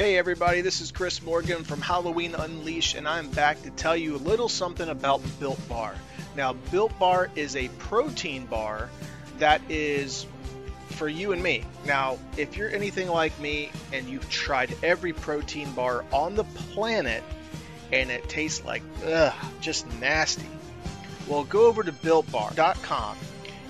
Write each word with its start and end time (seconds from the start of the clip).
Hey 0.00 0.16
everybody, 0.16 0.62
this 0.62 0.80
is 0.80 0.92
Chris 0.92 1.20
Morgan 1.20 1.62
from 1.62 1.82
Halloween 1.82 2.34
Unleashed, 2.34 2.94
and 2.94 3.06
I'm 3.06 3.28
back 3.32 3.60
to 3.64 3.70
tell 3.70 3.94
you 3.94 4.16
a 4.16 4.24
little 4.24 4.48
something 4.48 4.88
about 4.88 5.20
Built 5.38 5.60
Bar. 5.68 5.94
Now, 6.34 6.54
Built 6.54 6.98
Bar 6.98 7.30
is 7.36 7.54
a 7.54 7.68
protein 7.76 8.46
bar 8.46 8.88
that 9.40 9.60
is 9.68 10.24
for 10.92 11.06
you 11.06 11.32
and 11.32 11.42
me. 11.42 11.64
Now, 11.84 12.16
if 12.38 12.56
you're 12.56 12.70
anything 12.70 13.08
like 13.08 13.38
me 13.40 13.70
and 13.92 14.08
you've 14.08 14.26
tried 14.30 14.74
every 14.82 15.12
protein 15.12 15.70
bar 15.72 16.02
on 16.14 16.34
the 16.34 16.44
planet 16.44 17.22
and 17.92 18.10
it 18.10 18.26
tastes 18.26 18.64
like, 18.64 18.82
ugh, 19.04 19.34
just 19.60 19.86
nasty, 20.00 20.48
well, 21.28 21.44
go 21.44 21.66
over 21.66 21.82
to 21.82 21.92
BuiltBar.com 21.92 23.18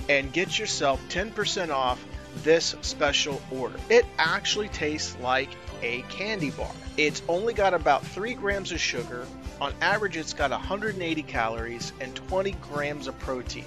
and 0.08 0.32
get 0.32 0.60
yourself 0.60 1.02
10% 1.08 1.70
off 1.70 2.00
this 2.44 2.76
special 2.82 3.42
order. 3.50 3.80
It 3.88 4.06
actually 4.16 4.68
tastes 4.68 5.16
like 5.18 5.48
a 5.82 6.02
candy 6.02 6.50
bar. 6.50 6.70
It's 6.96 7.22
only 7.28 7.54
got 7.54 7.74
about 7.74 8.06
3 8.06 8.34
grams 8.34 8.72
of 8.72 8.80
sugar. 8.80 9.26
On 9.60 9.72
average, 9.80 10.16
it's 10.16 10.32
got 10.32 10.50
180 10.50 11.22
calories 11.22 11.92
and 12.00 12.14
20 12.14 12.52
grams 12.52 13.06
of 13.06 13.18
protein. 13.18 13.64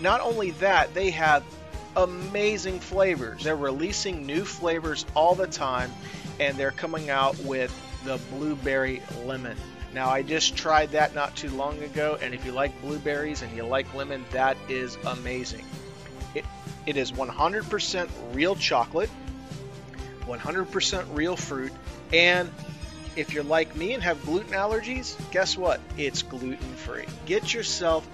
Not 0.00 0.20
only 0.20 0.50
that, 0.52 0.94
they 0.94 1.10
have 1.10 1.42
amazing 1.96 2.80
flavors. 2.80 3.44
They're 3.44 3.56
releasing 3.56 4.26
new 4.26 4.44
flavors 4.44 5.06
all 5.14 5.34
the 5.34 5.46
time, 5.46 5.90
and 6.38 6.56
they're 6.56 6.70
coming 6.70 7.10
out 7.10 7.38
with 7.40 7.74
the 8.04 8.18
blueberry 8.30 9.02
lemon. 9.24 9.56
Now, 9.94 10.10
I 10.10 10.22
just 10.22 10.56
tried 10.56 10.92
that 10.92 11.14
not 11.14 11.34
too 11.36 11.50
long 11.50 11.82
ago, 11.82 12.18
and 12.20 12.34
if 12.34 12.44
you 12.44 12.52
like 12.52 12.78
blueberries 12.82 13.42
and 13.42 13.56
you 13.56 13.64
like 13.64 13.92
lemon, 13.94 14.24
that 14.32 14.56
is 14.68 14.98
amazing. 15.06 15.64
It, 16.34 16.44
it 16.84 16.96
is 16.98 17.12
100% 17.12 18.08
real 18.32 18.54
chocolate, 18.56 19.08
100% 20.26 21.06
real 21.14 21.36
fruit, 21.36 21.72
and 22.12 22.50
if 23.16 23.32
you're 23.32 23.44
like 23.44 23.74
me 23.74 23.94
and 23.94 24.02
have 24.02 24.22
gluten 24.24 24.52
allergies, 24.52 25.16
guess 25.30 25.56
what? 25.56 25.80
It's 25.96 26.22
gluten 26.22 26.74
free. 26.74 27.06
Get 27.24 27.54
yourself 27.54 28.06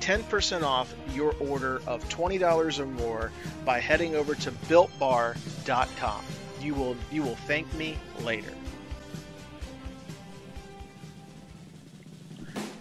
10% 0.00 0.62
off 0.62 0.94
your 1.12 1.34
order 1.40 1.82
of 1.86 2.08
$20 2.08 2.78
or 2.78 2.86
more 2.86 3.32
by 3.64 3.80
heading 3.80 4.14
over 4.14 4.34
to 4.36 4.52
builtbar.com. 4.52 6.24
You 6.60 6.74
will 6.74 6.96
you 7.10 7.22
will 7.22 7.36
thank 7.36 7.72
me 7.74 7.96
later. 8.22 8.52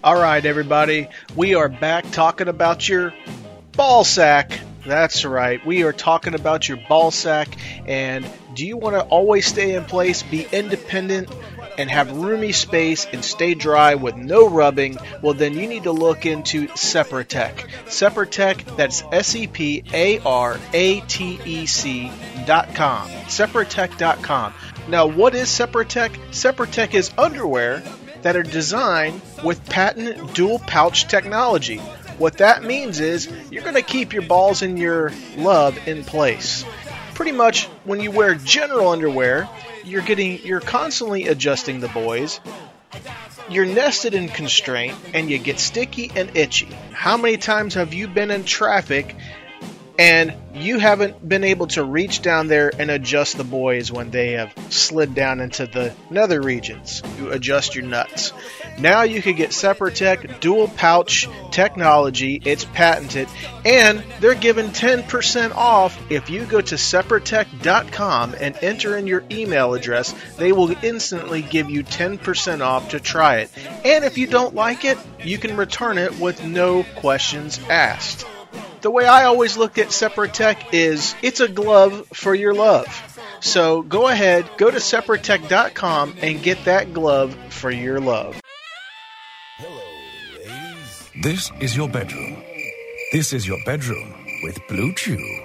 All 0.04 0.16
right, 0.16 0.46
everybody, 0.46 1.08
we 1.36 1.56
are 1.56 1.68
back 1.68 2.12
talking 2.12 2.48
about 2.48 2.88
your 2.88 3.12
ball 3.72 4.04
sack. 4.04 4.52
That's 4.86 5.26
right. 5.26 5.66
We 5.66 5.84
are 5.84 5.94
talking 5.94 6.36
about 6.36 6.68
your 6.68 6.78
ball 6.78 7.12
sack. 7.12 7.58
And 7.88 8.26
do 8.54 8.66
you 8.66 8.78
want 8.78 8.96
to 8.96 9.02
always 9.02 9.46
stay 9.48 9.76
in 9.76 9.86
place, 9.86 10.22
be 10.24 10.48
independent, 10.52 11.30
and 11.78 11.90
have 11.90 12.12
roomy 12.12 12.52
space 12.52 13.06
and 13.12 13.26
stay 13.26 13.54
dry 13.56 13.96
with 13.96 14.16
no 14.16 14.48
rubbing? 14.48 14.98
Well, 15.22 15.34
then 15.34 15.56
you 15.56 15.68
need 15.68 15.84
to 15.84 15.92
look 15.92 16.26
into 16.26 16.68
Separatec. 16.68 17.68
Separatec, 17.86 18.78
that's 18.78 19.04
S 19.12 19.36
E 19.36 19.48
P 19.48 19.84
A 19.94 20.20
R 20.20 20.60
A 20.74 21.02
T 21.02 21.40
E 21.46 21.66
C 21.66 22.12
dot 22.46 22.76
com. 22.76 23.10
Separatec.com. 23.10 24.54
Now, 24.88 25.08
what 25.08 25.34
is 25.34 25.50
Separatec? 25.50 26.12
Separatec 26.30 26.94
is 26.94 27.12
underwear 27.18 27.82
that 28.22 28.36
are 28.36 28.44
designed 28.44 29.22
with 29.44 29.64
patent 29.68 30.34
dual 30.34 30.60
pouch 30.60 31.08
technology. 31.08 31.82
What 32.18 32.38
that 32.38 32.64
means 32.64 33.00
is 33.00 33.30
you're 33.52 33.64
going 33.64 33.76
to 33.76 33.82
keep 33.82 34.14
your 34.14 34.22
balls 34.22 34.62
and 34.62 34.80
your 34.80 35.12
love 35.38 35.88
in 35.88 36.04
place. 36.04 36.64
Pretty 37.14 37.34
much 37.34 37.66
when 37.84 38.00
you 38.00 38.12
wear 38.12 38.36
general 38.36 38.90
underwear, 38.90 39.50
you're 39.84 40.02
getting 40.02 40.40
you're 40.44 40.62
constantly 40.62 41.28
adjusting 41.28 41.80
the 41.80 41.88
boys. 41.90 42.40
You're 43.50 43.66
nested 43.66 44.14
in 44.14 44.30
constraint 44.30 44.96
and 45.14 45.30
you 45.30 45.38
get 45.38 45.60
sticky 45.60 46.12
and 46.16 46.36
itchy. 46.36 46.70
How 46.92 47.18
many 47.18 47.38
times 47.38 47.76
have 47.76 47.94
you 47.94 48.08
been 48.08 48.32
in 48.32 48.44
traffic 48.44 49.16
and 49.98 50.34
you 50.54 50.80
haven't 50.80 51.28
been 51.28 51.44
able 51.44 51.68
to 51.68 51.84
reach 51.84 52.22
down 52.22 52.48
there 52.48 52.72
and 52.78 52.90
adjust 52.92 53.38
the 53.38 53.44
boys 53.44 53.92
when 53.92 54.12
they 54.12 54.34
have 54.34 54.54
slid 54.70 55.14
down 55.14 55.40
into 55.40 55.68
the 55.68 55.94
nether 56.10 56.42
regions. 56.42 57.02
You 57.18 57.32
adjust 57.32 57.76
your 57.76 57.86
nuts. 57.86 58.34
Now 58.78 59.04
you 59.04 59.22
can 59.22 59.36
get 59.36 59.52
Separatec 59.52 60.40
dual 60.40 60.68
pouch 60.68 61.30
technology. 61.52 62.42
It's 62.44 62.66
patented, 62.66 63.30
and 63.64 64.04
they're 64.20 64.36
giving 64.36 64.68
10% 64.68 65.56
off 65.56 66.00
if 66.12 66.30
you 66.30 66.46
go 66.46 66.60
to 66.62 66.76
Separatec.com 66.76 68.36
and 68.40 68.58
enter 68.62 68.98
in 68.98 69.08
your 69.08 69.24
email 69.32 69.74
address. 69.74 70.14
They 70.38 70.52
will 70.52 70.76
instantly 70.84 71.42
give 71.42 71.70
you 71.70 71.84
10% 71.84 72.62
off 72.62 72.90
to 72.90 73.00
try 73.00 73.38
it. 73.38 73.52
And 73.86 74.04
if 74.04 74.18
you 74.18 74.28
don't 74.28 74.56
like 74.56 74.84
it, 74.84 74.98
you 75.24 75.38
can 75.38 75.56
return 75.56 75.98
it 75.98 76.20
with 76.20 76.44
no 76.44 76.84
questions 76.96 77.60
asked 77.70 78.26
the 78.86 78.92
way 78.92 79.08
I 79.08 79.24
always 79.24 79.58
look 79.58 79.80
at 79.80 79.88
Separatec 79.88 80.58
is 80.72 81.16
it's 81.24 81.40
a 81.40 81.48
glove 81.48 82.08
for 82.14 82.36
your 82.36 82.54
love. 82.54 82.86
So 83.40 83.82
go 83.82 84.08
ahead, 84.08 84.48
go 84.58 84.70
to 84.70 84.78
Separatec.com 84.78 86.14
and 86.22 86.44
get 86.44 86.66
that 86.66 86.94
glove 86.94 87.36
for 87.50 87.72
your 87.72 88.00
love. 88.00 88.40
Hello, 89.58 89.82
ladies. 90.38 91.10
This 91.24 91.52
is 91.60 91.76
your 91.76 91.90
bedroom. 91.90 92.44
This 93.12 93.34
is 93.34 93.48
your 93.48 93.58
bedroom 93.66 94.14
with 94.44 94.60
Blue 94.68 94.94
Chew. 94.94 95.42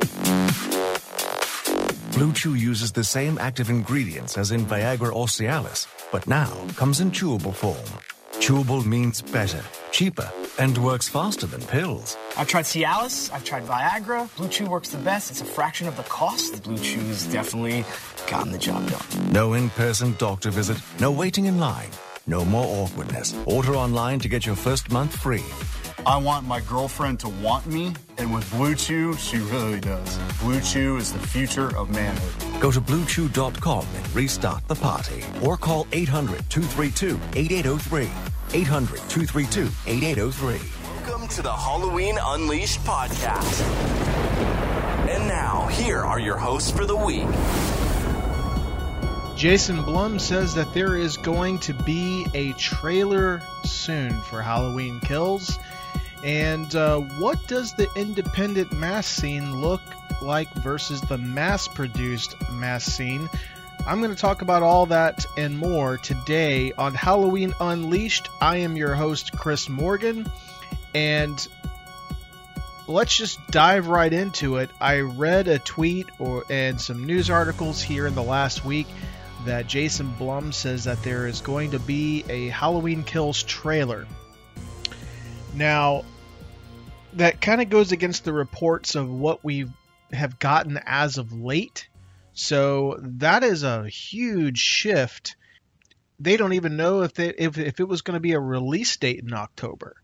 Blue 2.12 2.34
Chew 2.34 2.57
uses 2.57 2.93
the 2.93 3.05
same 3.05 3.39
active 3.39 3.71
ingredients 3.71 4.37
as 4.37 4.51
in 4.51 4.67
Viagra 4.67 5.15
or 5.15 5.25
Cialis, 5.25 5.87
but 6.12 6.27
now 6.27 6.53
comes 6.77 7.01
in 7.01 7.11
chewable 7.11 7.55
form. 7.55 7.89
Chewable 8.41 8.84
means 8.87 9.21
better, 9.21 9.62
cheaper, 9.93 10.33
and 10.59 10.78
works 10.78 11.06
faster 11.06 11.47
than 11.47 11.61
pills. 11.61 12.17
I've 12.39 12.49
tried 12.49 12.65
Cialis, 12.65 13.31
I've 13.34 13.45
tried 13.45 13.65
Viagra. 13.65 14.34
Blue 14.37 14.49
Chew 14.49 14.65
works 14.65 14.89
the 14.89 14.97
best. 14.97 15.31
It's 15.31 15.43
a 15.43 15.45
fraction 15.45 15.87
of 15.87 15.97
the 15.99 16.05
cost. 16.05 16.62
Blue 16.62 16.78
Chew's 16.78 17.27
definitely 17.27 17.84
gotten 18.27 18.51
the 18.51 18.59
job 18.59 18.89
done. 18.89 19.31
No 19.31 19.53
in 19.53 19.69
person 19.69 20.15
doctor 20.19 20.51
visit, 20.51 20.78
no 21.01 21.11
waiting 21.11 21.45
in 21.45 21.59
line, 21.59 21.91
no 22.27 22.43
more 22.47 22.65
awkwardness. 22.83 23.34
Order 23.45 23.77
online 23.77 24.19
to 24.21 24.28
get 24.28 24.47
your 24.47 24.57
first 24.57 24.91
month 24.91 25.15
free. 25.15 25.45
I 26.06 26.16
want 26.16 26.47
my 26.47 26.61
girlfriend 26.61 27.21
to 27.21 27.28
want 27.28 27.66
me, 27.66 27.94
and 28.16 28.33
with 28.33 28.50
Blue 28.53 28.75
Chew, 28.75 29.12
she 29.15 29.37
really 29.37 29.81
does. 29.81 30.19
Blue 30.41 30.61
Chew 30.61 30.97
is 30.97 31.12
the 31.12 31.19
future 31.19 31.77
of 31.77 31.91
manhood. 31.91 32.61
Go 32.61 32.71
to 32.71 32.81
bluechew.com 32.81 33.87
and 33.94 34.15
restart 34.15 34.66
the 34.66 34.77
party. 34.77 35.22
Or 35.43 35.59
call 35.59 35.87
800 35.93 36.49
232 36.49 37.21
8803. 37.39 38.09
800 38.59 38.97
232 39.10 39.69
8803. 39.87 40.59
Welcome 41.05 41.28
to 41.28 41.43
the 41.43 41.53
Halloween 41.53 42.16
Unleashed 42.19 42.81
podcast. 42.81 43.60
And 45.06 45.28
now, 45.28 45.66
here 45.66 45.99
are 45.99 46.19
your 46.19 46.39
hosts 46.39 46.71
for 46.71 46.87
the 46.87 46.97
week. 46.97 47.28
Jason 49.37 49.83
Blum 49.83 50.19
says 50.19 50.55
that 50.55 50.72
there 50.72 50.97
is 50.97 51.16
going 51.19 51.59
to 51.60 51.75
be 51.75 52.27
a 52.34 52.53
trailer 52.55 53.43
soon 53.65 54.12
for 54.22 54.41
Halloween 54.43 55.00
Kills. 55.00 55.59
And 56.25 56.75
uh, 56.75 56.98
what 56.98 57.47
does 57.47 57.75
the 57.75 57.88
independent 57.97 58.72
mass 58.72 59.06
scene 59.06 59.60
look 59.60 59.81
like 60.20 60.53
versus 60.54 61.00
the 61.03 61.19
mass 61.19 61.66
produced 61.66 62.34
mass 62.53 62.84
scene? 62.84 63.28
I'm 63.86 64.00
going 64.00 64.14
to 64.14 64.20
talk 64.20 64.42
about 64.42 64.62
all 64.62 64.86
that 64.86 65.25
and 65.38 65.56
more 65.56 65.97
today 65.97 66.72
on 66.72 66.94
Halloween 66.94 67.54
Unleashed. 67.60 68.28
I 68.41 68.59
am 68.59 68.76
your 68.76 68.94
host, 68.94 69.32
Chris 69.32 69.70
Morgan, 69.70 70.30
and 70.94 71.48
let's 72.86 73.16
just 73.16 73.38
dive 73.50 73.88
right 73.88 74.12
into 74.12 74.56
it. 74.56 74.69
I 74.80 75.00
read 75.00 75.48
a 75.48 75.59
tweet 75.59 76.09
or 76.19 76.44
and 76.50 76.78
some 76.78 77.06
news 77.06 77.30
articles 77.30 77.80
here 77.80 78.06
in 78.06 78.14
the 78.14 78.22
last 78.22 78.65
week 78.65 78.86
that 79.47 79.66
Jason 79.66 80.12
Blum 80.18 80.53
says 80.53 80.84
that 80.84 81.03
there 81.03 81.27
is 81.27 81.41
going 81.41 81.71
to 81.71 81.78
be 81.78 82.24
a 82.28 82.48
Halloween 82.48 83.03
Kills 83.03 83.42
trailer. 83.42 84.06
Now, 85.54 86.04
that 87.14 87.41
kind 87.41 87.60
of 87.60 87.68
goes 87.68 87.92
against 87.92 88.24
the 88.24 88.32
reports 88.32 88.94
of 88.94 89.10
what 89.10 89.44
we 89.44 89.66
have 90.12 90.38
gotten 90.38 90.78
as 90.86 91.18
of 91.18 91.32
late. 91.32 91.88
So 92.32 92.98
that 93.00 93.42
is 93.42 93.62
a 93.62 93.88
huge 93.88 94.58
shift. 94.58 95.36
They 96.18 96.36
don't 96.36 96.52
even 96.52 96.76
know 96.76 97.02
if 97.02 97.14
they, 97.14 97.28
if, 97.28 97.58
if 97.58 97.80
it 97.80 97.88
was 97.88 98.02
going 98.02 98.14
to 98.14 98.20
be 98.20 98.32
a 98.32 98.41
release 98.41 98.97
date 98.97 99.20
in 99.20 99.32
October, 99.32 99.97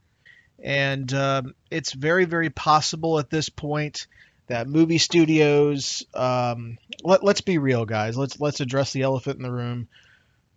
and 0.63 1.13
um, 1.13 1.55
it's 1.71 1.93
very 1.93 2.25
very 2.25 2.51
possible 2.51 3.19
at 3.19 3.31
this 3.31 3.49
point 3.49 4.07
that 4.47 4.69
movie 4.69 4.99
studios. 4.99 6.05
Um, 6.15 6.79
let, 7.03 7.23
let's 7.23 7.43
be 7.43 7.59
real, 7.59 7.85
guys. 7.85 8.17
Let's 8.17 8.41
let's 8.41 8.61
address 8.61 8.93
the 8.93 9.03
elephant 9.03 9.37
in 9.37 9.43
the 9.43 9.53
room. 9.53 9.89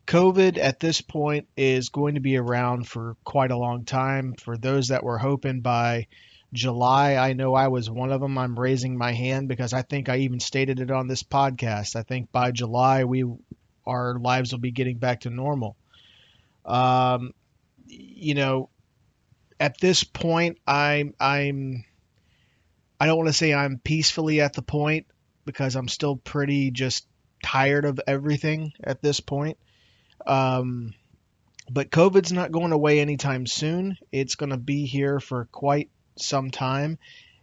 COVID 0.10 0.58
at 0.58 0.80
this 0.80 1.02
point 1.02 1.48
is 1.56 1.90
going 1.90 2.16
to 2.16 2.20
be 2.20 2.36
around 2.36 2.88
for 2.88 3.16
quite 3.24 3.52
a 3.52 3.58
long 3.58 3.86
time. 3.86 4.34
For 4.34 4.58
those 4.58 4.88
that 4.88 5.04
were 5.04 5.20
hoping 5.20 5.62
by 5.62 6.08
July, 6.52 7.14
I 7.14 7.34
know 7.34 7.54
I 7.54 7.68
was 7.68 7.92
one 7.92 8.12
of 8.12 8.20
them. 8.20 8.36
I'm 8.40 8.60
raising 8.60 8.98
my 8.98 9.12
hand 9.12 9.48
because 9.48 9.72
I 9.72 9.84
think 9.84 10.10
I 10.10 10.18
even 10.18 10.40
stated 10.40 10.80
it 10.80 10.90
on 10.90 11.08
this 11.08 11.22
podcast. 11.22 11.96
I 11.96 12.02
think 12.02 12.32
by 12.32 12.50
July 12.50 13.04
we 13.04 13.24
our 13.86 14.18
lives 14.18 14.52
will 14.52 14.60
be 14.60 14.72
getting 14.72 14.98
back 14.98 15.22
to 15.22 15.30
normal. 15.30 15.76
Um, 16.66 17.36
you 17.86 18.34
know, 18.34 18.72
at 19.60 19.80
this 19.80 20.04
point, 20.04 20.58
I'm 20.66 21.14
I'm 21.20 21.86
I 23.00 23.06
don't 23.06 23.18
want 23.18 23.30
to 23.30 23.34
say 23.34 23.54
I'm 23.54 23.78
peacefully 23.78 24.42
at 24.42 24.54
the 24.54 24.64
point 24.64 25.06
because 25.46 25.76
I'm 25.76 25.88
still 25.88 26.16
pretty 26.16 26.72
just 26.72 27.06
tired 27.44 27.86
of 27.86 28.02
everything 28.08 28.74
at 28.84 29.04
this 29.04 29.20
point. 29.20 29.60
Um, 30.26 30.94
but 31.70 31.92
COVID's 31.92 32.32
not 32.32 32.52
going 32.52 32.72
away 32.72 33.00
anytime 33.00 33.46
soon. 33.46 33.98
It's 34.12 34.36
going 34.36 34.50
to 34.50 34.58
be 34.58 34.86
here 34.86 35.20
for 35.20 35.46
quite 35.46 35.90
some 36.18 36.52
time, 36.52 36.98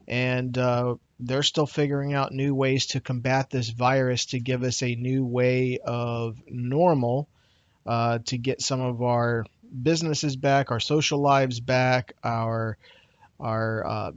and 0.08 0.56
uh, 0.58 0.96
they're 1.20 1.43
still 1.43 1.67
figuring 1.67 2.12
out 2.12 2.32
new 2.32 2.55
ways 2.55 2.87
to 2.87 3.00
combat 3.00 3.50
this 3.50 3.70
virus 3.70 4.26
to 4.26 4.40
give 4.40 4.62
us 4.62 4.82
a 4.82 4.94
new 4.94 5.25
way 5.25 5.78
of 5.84 6.38
normal, 6.49 7.28
uh, 7.87 8.19
to 8.26 8.37
get 8.37 8.61
some 8.61 8.81
of 8.81 9.02
our 9.02 9.46
businesses 9.82 10.37
back, 10.37 10.70
our 10.70 10.81
social 10.81 11.20
lives 11.20 11.61
back, 11.61 12.14
our 12.25 12.76
our 13.38 13.87
uh, 13.87 14.12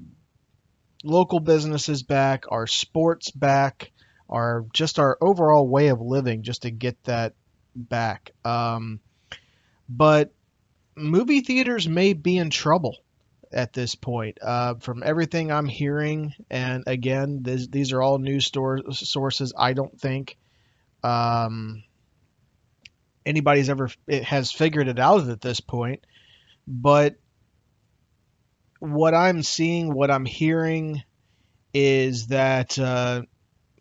local 1.03 1.39
businesses 1.39 2.03
back, 2.03 2.45
our 2.49 2.67
sports 2.67 3.31
back, 3.31 3.91
our 4.29 4.65
just 4.73 4.99
our 4.99 5.17
overall 5.21 5.67
way 5.67 5.89
of 5.89 6.01
living, 6.01 6.43
just 6.43 6.63
to 6.63 6.71
get 6.71 7.01
that 7.03 7.33
back. 7.79 8.31
Um, 8.43 8.99
but 9.87 10.33
movie 10.95 11.41
theaters 11.41 11.87
may 11.87 12.13
be 12.13 12.37
in 12.37 12.49
trouble 12.49 12.97
at 13.51 13.73
this 13.73 13.95
point. 13.95 14.37
Uh, 14.41 14.75
from 14.75 15.03
everything 15.03 15.51
I'm 15.51 15.67
hearing, 15.67 16.33
and 16.49 16.83
again, 16.87 17.39
this, 17.41 17.67
these 17.67 17.91
are 17.93 18.01
all 18.01 18.17
news 18.19 18.45
store, 18.45 18.81
sources. 18.91 19.53
I 19.57 19.73
don't 19.73 19.99
think 19.99 20.37
um, 21.03 21.83
anybody's 23.25 23.69
ever 23.69 23.89
has 24.23 24.51
figured 24.51 24.87
it 24.87 24.99
out 24.99 25.27
at 25.27 25.41
this 25.41 25.59
point. 25.59 26.05
But 26.67 27.15
what 28.79 29.13
I'm 29.13 29.43
seeing, 29.43 29.93
what 29.93 30.11
I'm 30.11 30.25
hearing, 30.25 31.03
is 31.73 32.27
that 32.27 32.77
uh, 32.77 33.23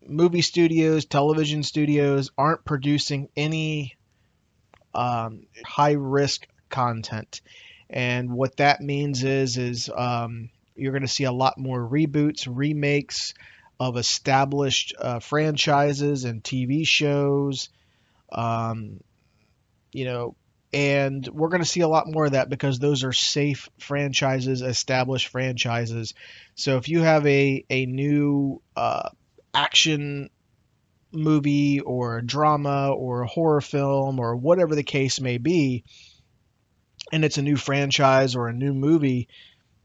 movie 0.09 0.41
studios, 0.41 1.05
television 1.05 1.63
studios 1.63 2.31
aren't 2.37 2.65
producing 2.65 3.29
any 3.35 3.95
um, 4.93 5.45
high 5.65 5.93
risk 5.93 6.47
content. 6.69 7.41
And 7.89 8.31
what 8.31 8.57
that 8.57 8.81
means 8.81 9.23
is 9.23 9.57
is 9.57 9.89
um, 9.95 10.49
you're 10.75 10.91
going 10.91 11.01
to 11.01 11.07
see 11.07 11.23
a 11.23 11.31
lot 11.31 11.57
more 11.57 11.79
reboots, 11.79 12.47
remakes 12.49 13.33
of 13.79 13.97
established 13.97 14.93
uh, 14.99 15.19
franchises 15.19 16.25
and 16.25 16.43
TV 16.43 16.85
shows. 16.85 17.69
Um, 18.31 18.99
you 19.91 20.05
know, 20.05 20.35
and 20.71 21.27
we're 21.27 21.49
going 21.49 21.63
to 21.63 21.67
see 21.67 21.81
a 21.81 21.87
lot 21.87 22.05
more 22.07 22.25
of 22.25 22.33
that 22.33 22.49
because 22.49 22.77
those 22.77 23.03
are 23.03 23.13
safe 23.13 23.69
franchises, 23.79 24.61
established 24.61 25.29
franchises. 25.29 26.13
So 26.55 26.77
if 26.77 26.89
you 26.89 27.01
have 27.01 27.25
a 27.25 27.65
a 27.69 27.85
new 27.87 28.61
uh, 28.75 29.09
action 29.53 30.29
movie 31.11 31.79
or 31.79 32.21
drama 32.21 32.91
or 32.91 33.21
a 33.21 33.27
horror 33.27 33.61
film 33.61 34.19
or 34.19 34.35
whatever 34.35 34.75
the 34.75 34.83
case 34.83 35.19
may 35.19 35.37
be, 35.37 35.83
and 37.11 37.25
it's 37.25 37.37
a 37.37 37.41
new 37.41 37.55
franchise 37.55 38.35
or 38.35 38.47
a 38.47 38.53
new 38.53 38.73
movie, 38.73 39.27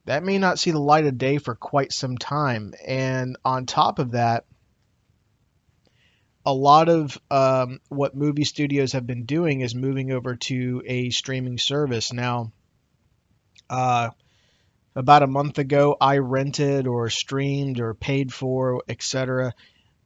that 0.04 0.22
may 0.22 0.38
not 0.38 0.58
see 0.58 0.70
the 0.70 0.78
light 0.78 1.06
of 1.06 1.16
day 1.16 1.38
for 1.38 1.54
quite 1.54 1.92
some 1.92 2.18
time. 2.18 2.74
And 2.86 3.36
on 3.44 3.64
top 3.64 3.98
of 3.98 4.12
that, 4.12 4.44
a 6.44 6.52
lot 6.52 6.90
of 6.90 7.18
um, 7.30 7.80
what 7.88 8.14
movie 8.14 8.44
studios 8.44 8.92
have 8.92 9.06
been 9.06 9.24
doing 9.24 9.62
is 9.62 9.74
moving 9.74 10.12
over 10.12 10.36
to 10.36 10.82
a 10.84 11.08
streaming 11.08 11.56
service. 11.56 12.12
Now, 12.12 12.52
uh, 13.70 14.10
about 14.96 15.22
a 15.22 15.26
month 15.26 15.58
ago, 15.58 15.96
I 16.00 16.18
rented 16.18 16.86
or 16.86 17.10
streamed 17.10 17.80
or 17.80 17.94
paid 17.94 18.32
for, 18.32 18.82
etc., 18.88 19.52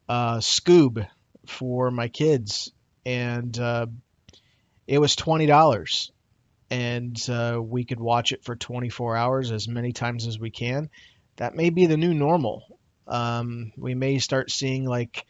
uh, 0.09 0.39
Scoob 0.39 1.07
for 1.47 1.91
my 1.91 2.09
kids, 2.09 2.73
and 3.05 3.59
uh, 3.59 3.87
it 4.87 4.99
was 4.99 5.17
twenty 5.17 5.47
dollars, 5.47 6.11
and 6.71 7.19
uh, 7.29 7.61
we 7.63 7.85
could 7.85 8.01
watch 8.01 8.33
it 8.33 8.45
for 8.45 8.57
twenty 8.57 8.89
four 8.89 9.17
hours 9.17 9.53
as 9.53 9.69
many 9.69 9.93
times 9.93 10.27
as 10.27 10.39
we 10.39 10.51
can. 10.51 10.89
That 11.37 11.55
may 11.55 11.71
be 11.71 11.87
the 11.87 11.97
new 11.97 12.15
normal. 12.15 12.65
Um, 13.07 13.73
we 13.77 13.95
may 13.95 14.19
start 14.19 14.51
seeing 14.51 14.85
like, 14.85 15.25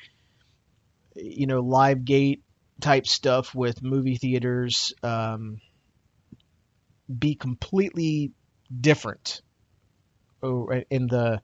you 1.14 1.46
know, 1.46 1.60
live 1.60 2.04
gate 2.04 2.42
type 2.80 3.06
stuff 3.06 3.54
with 3.54 3.82
movie 3.82 4.16
theaters 4.16 4.92
um, 5.02 5.60
be 7.06 7.34
completely 7.34 8.32
different 8.80 9.42
oh, 10.42 10.70
in 10.90 11.06
the 11.06 11.40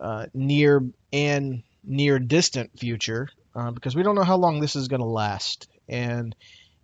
uh, 0.00 0.26
near 0.34 0.82
and 1.12 1.62
near 1.82 2.18
distant 2.18 2.78
future 2.78 3.28
uh, 3.54 3.70
because 3.70 3.94
we 3.94 4.02
don't 4.02 4.14
know 4.14 4.24
how 4.24 4.36
long 4.36 4.60
this 4.60 4.76
is 4.76 4.88
going 4.88 5.00
to 5.00 5.06
last. 5.06 5.68
And 5.88 6.34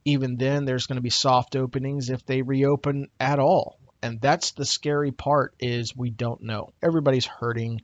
even 0.04 0.36
then, 0.36 0.64
there's 0.64 0.86
going 0.86 0.96
to 0.96 1.02
be 1.02 1.10
soft 1.10 1.56
openings 1.56 2.10
if 2.10 2.24
they 2.24 2.42
reopen 2.42 3.08
at 3.18 3.38
all. 3.38 3.78
And 4.02 4.20
that's 4.20 4.52
the 4.52 4.64
scary 4.64 5.12
part 5.12 5.54
is 5.58 5.94
we 5.94 6.10
don't 6.10 6.42
know. 6.42 6.72
Everybody's 6.82 7.26
hurting. 7.26 7.82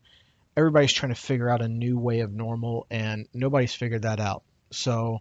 Everybody's 0.57 0.93
trying 0.93 1.13
to 1.13 1.21
figure 1.21 1.51
out 1.51 1.61
a 1.61 1.69
new 1.69 1.99
way 1.99 2.21
of 2.21 2.33
normal, 2.33 2.87
and 2.91 3.29
nobody's 3.35 3.75
figured 3.75 4.03
that 4.03 4.21
out. 4.21 4.43
So 4.71 5.21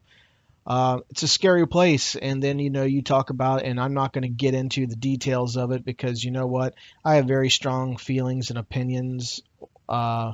uh, 0.67 1.00
it's 1.09 1.23
a 1.23 1.27
scary 1.27 1.67
place. 1.67 2.15
And 2.15 2.41
then, 2.41 2.59
you 2.59 2.69
know, 2.69 2.83
you 2.83 3.01
talk 3.01 3.29
about, 3.29 3.63
and 3.63 3.79
I'm 3.79 3.94
not 3.94 4.13
going 4.13 4.23
to 4.23 4.29
get 4.29 4.53
into 4.53 4.88
the 4.88 4.95
details 4.95 5.57
of 5.57 5.71
it 5.71 5.85
because 5.85 6.23
you 6.23 6.31
know 6.31 6.47
what? 6.47 6.73
I 7.03 7.15
have 7.15 7.27
very 7.27 7.50
strong 7.50 7.97
feelings 7.97 8.50
and 8.50 8.57
opinions 8.57 9.41
uh, 9.88 10.33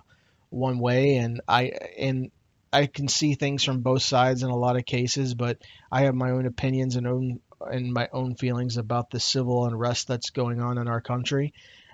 one 0.49 0.79
way, 0.79 1.17
and 1.17 1.41
I 1.47 1.71
and 1.97 2.31
I 2.71 2.85
can 2.85 3.07
see 3.07 3.35
things 3.35 3.63
from 3.63 3.81
both 3.81 4.01
sides 4.01 4.43
in 4.43 4.49
a 4.49 4.55
lot 4.55 4.77
of 4.77 4.85
cases, 4.85 5.33
but 5.33 5.57
I 5.91 6.03
have 6.03 6.15
my 6.15 6.31
own 6.31 6.45
opinions 6.45 6.95
and 6.95 7.07
own 7.07 7.39
and 7.59 7.93
my 7.93 8.07
own 8.11 8.35
feelings 8.35 8.77
about 8.77 9.11
the 9.11 9.19
civil 9.19 9.65
unrest 9.65 10.07
that's 10.07 10.29
going 10.29 10.61
on 10.61 10.77
in 10.77 10.87
our 10.87 11.01
country. 11.01 11.53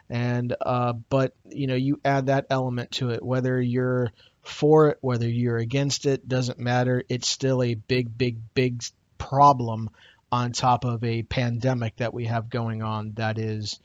And 0.09 0.55
uh, 0.61 0.93
but 0.93 1.33
you 1.49 1.67
know, 1.67 1.75
you 1.75 1.99
add 2.05 2.27
that 2.27 2.45
element 2.49 2.91
to 2.91 3.09
it, 3.09 3.23
whether 3.23 3.59
you're 3.59 4.11
for 4.47 4.89
it, 4.89 4.97
whether 5.01 5.27
you're 5.27 5.57
against 5.57 6.05
it, 6.05 6.27
doesn't 6.27 6.59
matter. 6.59 7.03
It's 7.09 7.27
still 7.27 7.63
a 7.63 7.75
big, 7.75 8.17
big, 8.17 8.39
big 8.53 8.83
problem 9.17 9.89
on 10.31 10.51
top 10.51 10.85
of 10.85 11.03
a 11.03 11.23
pandemic 11.23 11.97
that 11.97 12.13
we 12.13 12.25
have 12.25 12.49
going 12.49 12.81
on 12.81 13.13
that 13.15 13.37
is 13.37 13.79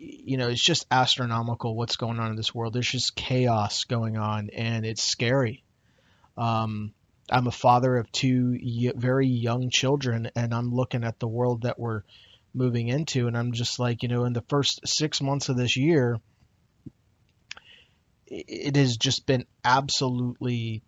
you 0.00 0.38
know, 0.38 0.48
it's 0.48 0.62
just 0.62 0.86
astronomical 0.90 1.76
what's 1.76 1.96
going 1.96 2.18
on 2.18 2.30
in 2.30 2.36
this 2.36 2.54
world. 2.54 2.72
There's 2.72 2.90
just 2.90 3.14
chaos 3.14 3.84
going 3.84 4.16
on, 4.16 4.48
and 4.50 4.86
it's 4.86 5.02
scary. 5.02 5.62
Um, 6.38 6.92
I'm 7.30 7.46
a 7.46 7.52
father 7.52 7.96
of 7.96 8.10
two 8.10 8.58
very 8.96 9.28
young 9.28 9.68
children, 9.70 10.30
and 10.34 10.54
I'm 10.54 10.72
looking 10.72 11.04
at 11.04 11.18
the 11.18 11.28
world 11.28 11.62
that 11.62 11.78
we're 11.78 12.02
moving 12.54 12.88
into, 12.88 13.26
and 13.26 13.36
I'm 13.36 13.52
just 13.52 13.78
like, 13.78 14.02
you 14.02 14.08
know, 14.08 14.24
in 14.24 14.32
the 14.32 14.44
first 14.48 14.88
six 14.88 15.20
months 15.20 15.50
of 15.50 15.56
this 15.56 15.76
year, 15.76 16.18
it 18.30 18.76
has 18.76 18.96
just 18.96 19.26
been 19.26 19.44
absolutely 19.64 20.82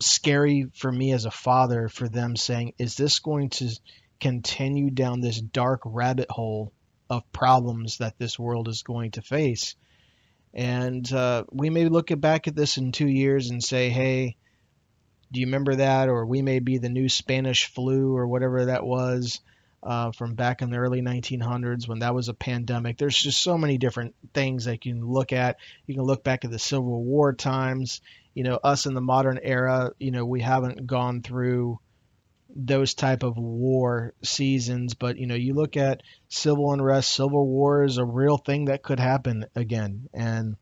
scary 0.00 0.70
for 0.74 0.92
me 0.92 1.12
as 1.12 1.24
a 1.24 1.30
father 1.30 1.88
for 1.88 2.08
them 2.08 2.36
saying, 2.36 2.74
is 2.78 2.96
this 2.96 3.18
going 3.20 3.48
to 3.48 3.70
continue 4.20 4.90
down 4.90 5.20
this 5.20 5.40
dark 5.40 5.80
rabbit 5.84 6.30
hole 6.30 6.72
of 7.08 7.30
problems 7.32 7.98
that 7.98 8.18
this 8.18 8.38
world 8.38 8.68
is 8.68 8.82
going 8.82 9.12
to 9.12 9.22
face. 9.22 9.74
And 10.52 11.10
uh, 11.12 11.44
we 11.50 11.70
may 11.70 11.88
look 11.88 12.08
back 12.20 12.46
at 12.46 12.54
this 12.54 12.76
in 12.76 12.92
two 12.92 13.08
years 13.08 13.50
and 13.50 13.62
say, 13.62 13.90
hey, 13.90 14.36
do 15.32 15.40
you 15.40 15.46
remember 15.46 15.76
that? 15.76 16.08
Or 16.08 16.26
we 16.26 16.42
may 16.42 16.60
be 16.60 16.78
the 16.78 16.88
new 16.88 17.08
Spanish 17.08 17.66
flu 17.66 18.16
or 18.16 18.26
whatever 18.26 18.66
that 18.66 18.84
was 18.84 19.40
uh, 19.84 20.12
from 20.12 20.34
back 20.34 20.62
in 20.62 20.70
the 20.70 20.78
early 20.78 21.02
1900s 21.02 21.86
when 21.86 21.98
that 21.98 22.14
was 22.14 22.28
a 22.28 22.34
pandemic. 22.34 22.96
There's 22.96 23.20
just 23.20 23.42
so 23.42 23.58
many 23.58 23.76
different 23.76 24.14
things 24.32 24.64
that 24.64 24.84
you 24.84 24.94
can 24.94 25.06
look 25.06 25.32
at. 25.32 25.58
You 25.86 25.94
can 25.94 26.04
look 26.04 26.24
back 26.24 26.44
at 26.44 26.50
the 26.50 26.58
Civil 26.58 27.04
War 27.04 27.34
times. 27.34 28.00
You 28.32 28.44
know, 28.44 28.58
us 28.64 28.86
in 28.86 28.94
the 28.94 29.00
modern 29.00 29.38
era, 29.42 29.92
you 29.98 30.10
know, 30.10 30.24
we 30.24 30.40
haven't 30.40 30.86
gone 30.86 31.22
through 31.22 31.78
those 32.56 32.94
type 32.94 33.24
of 33.24 33.36
war 33.36 34.14
seasons 34.22 34.94
but 34.94 35.16
you 35.16 35.26
know 35.26 35.34
you 35.34 35.54
look 35.54 35.76
at 35.76 36.02
civil 36.28 36.72
unrest 36.72 37.12
civil 37.12 37.44
war 37.48 37.82
is 37.82 37.98
a 37.98 38.04
real 38.04 38.36
thing 38.36 38.66
that 38.66 38.82
could 38.82 39.00
happen 39.00 39.44
again 39.56 40.08
and 40.14 40.54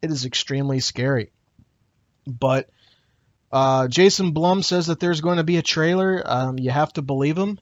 it 0.00 0.10
is 0.10 0.24
extremely 0.24 0.80
scary 0.80 1.30
but 2.26 2.70
uh, 3.52 3.88
jason 3.88 4.30
blum 4.30 4.62
says 4.62 4.86
that 4.86 5.00
there's 5.00 5.20
going 5.20 5.36
to 5.36 5.44
be 5.44 5.58
a 5.58 5.62
trailer 5.62 6.22
um, 6.24 6.58
you 6.58 6.70
have 6.70 6.92
to 6.94 7.02
believe 7.02 7.36
him 7.36 7.58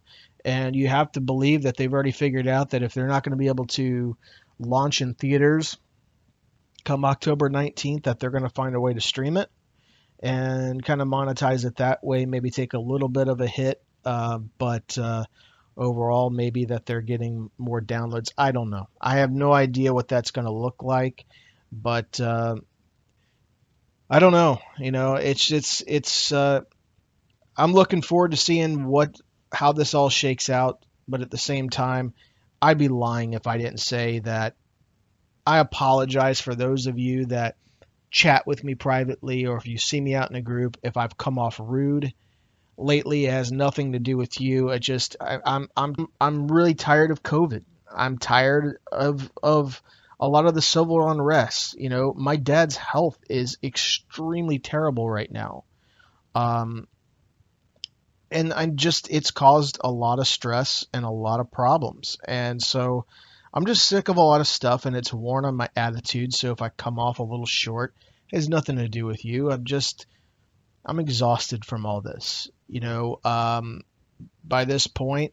and 0.47 0.75
you 0.75 0.89
have 0.89 1.13
to 1.13 1.21
believe 1.21 1.65
that 1.65 1.77
they've 1.77 1.93
already 1.93 2.13
figured 2.13 2.49
out 2.49 2.71
that 2.71 2.83
if 2.83 2.95
they're 2.95 3.07
not 3.07 3.23
going 3.23 3.33
to 3.33 3.37
be 3.37 3.49
able 3.49 3.67
to 3.67 4.17
launch 4.59 5.03
in 5.03 5.13
theaters 5.13 5.77
come 6.85 7.05
october 7.05 7.51
19th 7.51 8.05
that 8.05 8.19
they're 8.19 8.31
going 8.31 8.43
to 8.43 8.49
find 8.49 8.75
a 8.75 8.81
way 8.81 8.95
to 8.95 9.01
stream 9.01 9.37
it 9.37 9.51
and 10.21 10.85
kind 10.85 11.03
of 11.03 11.09
monetize 11.09 11.65
it 11.65 11.77
that 11.77 12.03
way. 12.03 12.27
Maybe 12.27 12.51
take 12.51 12.73
a 12.73 12.79
little 12.79 13.09
bit 13.09 13.29
of 13.29 13.41
a 13.41 13.47
hit, 13.47 13.83
uh, 14.05 14.39
but 14.59 14.97
uh, 14.99 15.25
overall, 15.77 16.31
maybe 16.31 16.67
that 16.67 16.87
they're 16.87 17.01
getting 17.01 17.51
more 17.59 17.81
downloads. 17.81 18.33
I 18.37 18.53
don't 18.53 18.71
know. 18.71 18.89
I 19.01 19.19
have 19.19 19.31
no 19.31 19.53
idea 19.53 19.93
what 19.93 20.09
that's 20.09 20.31
going 20.31 20.47
to 20.47 20.53
look 20.53 20.83
like, 20.83 21.25
but 21.71 22.19
uh, 22.21 22.57
I 24.09 24.19
don't 24.19 24.33
know. 24.33 24.61
You 24.79 24.93
know, 24.93 25.15
it's 25.15 25.51
it's 25.51 25.83
it's. 25.87 26.33
Uh, 26.33 26.63
I'm 27.59 27.73
looking 27.73 28.03
forward 28.03 28.33
to 28.33 28.37
seeing 28.37 28.85
what 28.85 29.19
how 29.53 29.73
this 29.73 29.95
all 29.95 30.09
shakes 30.09 30.51
out, 30.51 30.85
but 31.09 31.23
at 31.23 31.31
the 31.31 31.39
same 31.39 31.71
time, 31.71 32.15
I'd 32.61 32.79
be 32.79 32.89
lying 32.89 33.35
if 33.35 33.47
I 33.47 33.59
didn't 33.59 33.81
say 33.81 34.21
that 34.21 34.55
I 35.47 35.59
apologize 35.59 36.41
for 36.41 36.55
those 36.55 36.87
of 36.87 36.99
you 36.99 37.27
that 37.27 37.57
chat 38.11 38.47
with 38.47 38.65
me 38.65 38.75
privately 38.75 39.47
or 39.47 39.57
if 39.57 39.67
you 39.67 39.79
see 39.79 40.01
me 40.01 40.15
out 40.15 40.31
in 40.31 40.37
a 40.37 40.43
group 40.43 40.77
if 40.83 40.97
I've 40.97 41.17
come 41.17 41.39
off 41.39 41.61
rude. 41.63 42.13
Lately 42.79 43.27
it 43.27 43.31
has 43.31 43.53
nothing 43.53 43.93
to 43.93 43.99
do 43.99 44.17
with 44.17 44.41
you. 44.41 44.71
I 44.71 44.79
just 44.79 45.17
I, 45.21 45.39
I'm 45.45 45.69
I'm 45.77 45.95
I'm 46.21 46.49
really 46.49 46.75
tired 46.75 47.11
of 47.11 47.23
COVID. 47.23 47.63
I'm 47.95 48.19
tired 48.19 48.79
of 48.91 49.31
of 49.43 49.83
a 50.19 50.29
lot 50.29 50.47
of 50.47 50.55
the 50.55 50.63
civil 50.63 51.09
unrest. 51.09 51.79
You 51.79 51.89
know 51.89 52.13
my 52.15 52.37
dad's 52.37 52.77
health 52.77 53.19
is 53.31 53.59
extremely 53.63 54.59
terrible 54.59 55.09
right 55.09 55.31
now. 55.31 55.65
Um 56.35 56.89
and 58.31 58.53
I'm 58.53 58.77
just 58.77 59.09
it's 59.11 59.31
caused 59.31 59.79
a 59.83 59.91
lot 59.91 60.19
of 60.19 60.27
stress 60.27 60.87
and 60.93 61.05
a 61.05 61.11
lot 61.11 61.41
of 61.41 61.51
problems 61.51 62.19
and 62.27 62.63
so 62.63 63.07
I'm 63.57 63.65
just 63.65 63.89
sick 63.89 64.09
of 64.09 64.19
a 64.19 64.23
lot 64.23 64.43
of 64.43 64.47
stuff 64.47 64.85
and 64.85 64.95
it's 64.95 65.15
worn 65.15 65.47
on 65.47 65.57
my 65.57 65.71
attitude. 65.75 66.35
So 66.35 66.53
if 66.53 66.61
I 66.61 66.69
come 66.69 66.99
off 66.99 67.21
a 67.21 67.23
little 67.23 67.47
short, 67.47 67.95
it 68.31 68.37
has 68.37 68.51
nothing 68.51 68.77
to 68.77 68.87
do 68.87 69.07
with 69.07 69.25
you. 69.25 69.51
I'm 69.51 69.65
just, 69.65 70.05
I'm 70.85 71.01
exhausted 71.01 71.65
from 71.65 71.87
all 71.87 72.03
this. 72.03 72.51
You 72.69 72.81
know, 72.81 73.19
um, 73.25 73.81
by 74.45 74.67
this 74.67 74.87
point, 74.87 75.33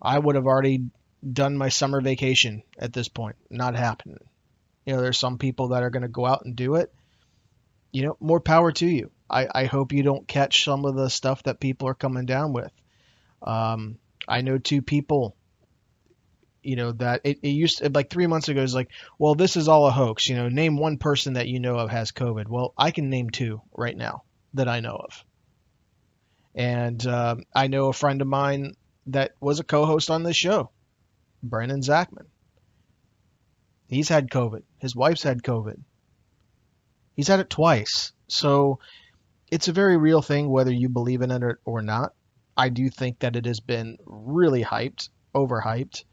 I 0.00 0.16
would 0.16 0.36
have 0.36 0.46
already 0.46 0.84
done 1.32 1.58
my 1.58 1.68
summer 1.68 2.00
vacation 2.00 2.62
at 2.78 2.92
this 2.92 3.08
point. 3.08 3.34
Not 3.50 3.74
happening. 3.74 4.18
You 4.86 4.94
know, 4.94 5.02
there's 5.02 5.18
some 5.18 5.38
people 5.38 5.70
that 5.70 5.82
are 5.82 5.90
going 5.90 6.02
to 6.02 6.08
go 6.08 6.26
out 6.26 6.44
and 6.44 6.54
do 6.54 6.76
it. 6.76 6.94
You 7.90 8.04
know, 8.04 8.16
more 8.20 8.38
power 8.38 8.70
to 8.70 8.86
you. 8.86 9.10
I, 9.30 9.46
I 9.54 9.64
hope 9.64 9.92
you 9.92 10.02
don't 10.02 10.26
catch 10.26 10.64
some 10.64 10.84
of 10.84 10.94
the 10.94 11.10
stuff 11.10 11.42
that 11.44 11.60
people 11.60 11.88
are 11.88 11.94
coming 11.94 12.26
down 12.26 12.52
with. 12.52 12.72
Um, 13.42 13.98
I 14.26 14.40
know 14.40 14.58
two 14.58 14.82
people 14.82 15.36
you 16.62 16.76
know 16.76 16.92
that 16.92 17.20
it, 17.24 17.38
it 17.42 17.48
used 17.48 17.78
to, 17.78 17.88
like 17.88 18.10
three 18.10 18.26
months 18.26 18.48
ago 18.48 18.62
is 18.62 18.74
like 18.74 18.90
well 19.18 19.34
this 19.34 19.56
is 19.56 19.68
all 19.68 19.86
a 19.86 19.90
hoax 19.90 20.28
you 20.28 20.36
know 20.36 20.48
name 20.48 20.76
one 20.76 20.98
person 20.98 21.34
that 21.34 21.48
you 21.48 21.60
know 21.60 21.76
of 21.76 21.90
has 21.90 22.12
covid. 22.12 22.48
Well 22.48 22.74
i 22.76 22.90
can 22.90 23.08
name 23.08 23.30
two 23.30 23.62
right 23.74 23.96
now 23.96 24.24
that 24.54 24.68
i 24.68 24.80
know 24.80 24.96
of. 24.96 25.24
And 26.54 27.06
uh, 27.06 27.36
i 27.54 27.68
know 27.68 27.86
a 27.86 27.92
friend 27.92 28.20
of 28.20 28.26
mine 28.28 28.74
that 29.06 29.32
was 29.40 29.60
a 29.60 29.64
co-host 29.64 30.10
on 30.10 30.22
this 30.22 30.36
show 30.36 30.70
brandon 31.42 31.80
zachman. 31.80 32.26
He's 33.88 34.08
had 34.08 34.30
covid. 34.30 34.62
His 34.78 34.94
wife's 34.94 35.22
had 35.22 35.42
covid. 35.42 35.80
He's 37.14 37.28
had 37.28 37.40
it 37.40 37.50
twice. 37.50 38.12
So 38.28 38.80
it's 39.50 39.68
a 39.68 39.72
very 39.72 39.96
real 39.96 40.22
thing 40.22 40.48
whether 40.48 40.72
you 40.72 40.88
believe 40.88 41.22
in 41.22 41.30
it 41.30 41.42
or, 41.64 41.82
not 41.82 42.12
i 42.56 42.68
do 42.68 42.88
think 42.88 43.18
that 43.20 43.36
it 43.36 43.46
has 43.46 43.60
been 43.60 43.96
really 44.06 44.62
hyped 44.62 45.08
overhyped 45.34 46.04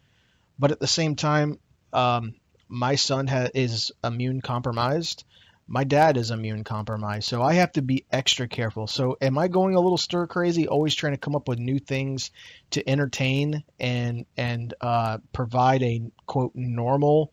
but 0.58 0.72
at 0.72 0.80
the 0.80 0.88
same 0.88 1.16
time, 1.16 1.60
um, 1.94 2.36
my 2.68 2.96
son 2.96 3.28
ha- 3.28 3.50
is 3.54 3.92
immune 4.04 4.42
compromised. 4.42 5.24
My 5.68 5.84
dad 5.84 6.18
is 6.18 6.30
immune 6.30 6.64
compromised, 6.64 7.28
so 7.28 7.42
I 7.42 7.54
have 7.54 7.72
to 7.74 7.82
be 7.82 8.06
extra 8.12 8.48
careful. 8.48 8.86
So, 8.86 9.18
am 9.20 9.38
I 9.38 9.48
going 9.48 9.76
a 9.76 9.80
little 9.80 9.98
stir 9.98 10.28
crazy, 10.28 10.68
always 10.68 10.94
trying 10.94 11.14
to 11.14 11.20
come 11.20 11.36
up 11.36 11.48
with 11.48 11.58
new 11.58 11.80
things 11.80 12.30
to 12.72 12.88
entertain 12.88 13.64
and 13.80 14.26
and 14.38 14.74
uh, 14.80 15.18
provide 15.34 15.82
a 15.82 16.04
quote 16.28 16.52
normal 16.54 17.32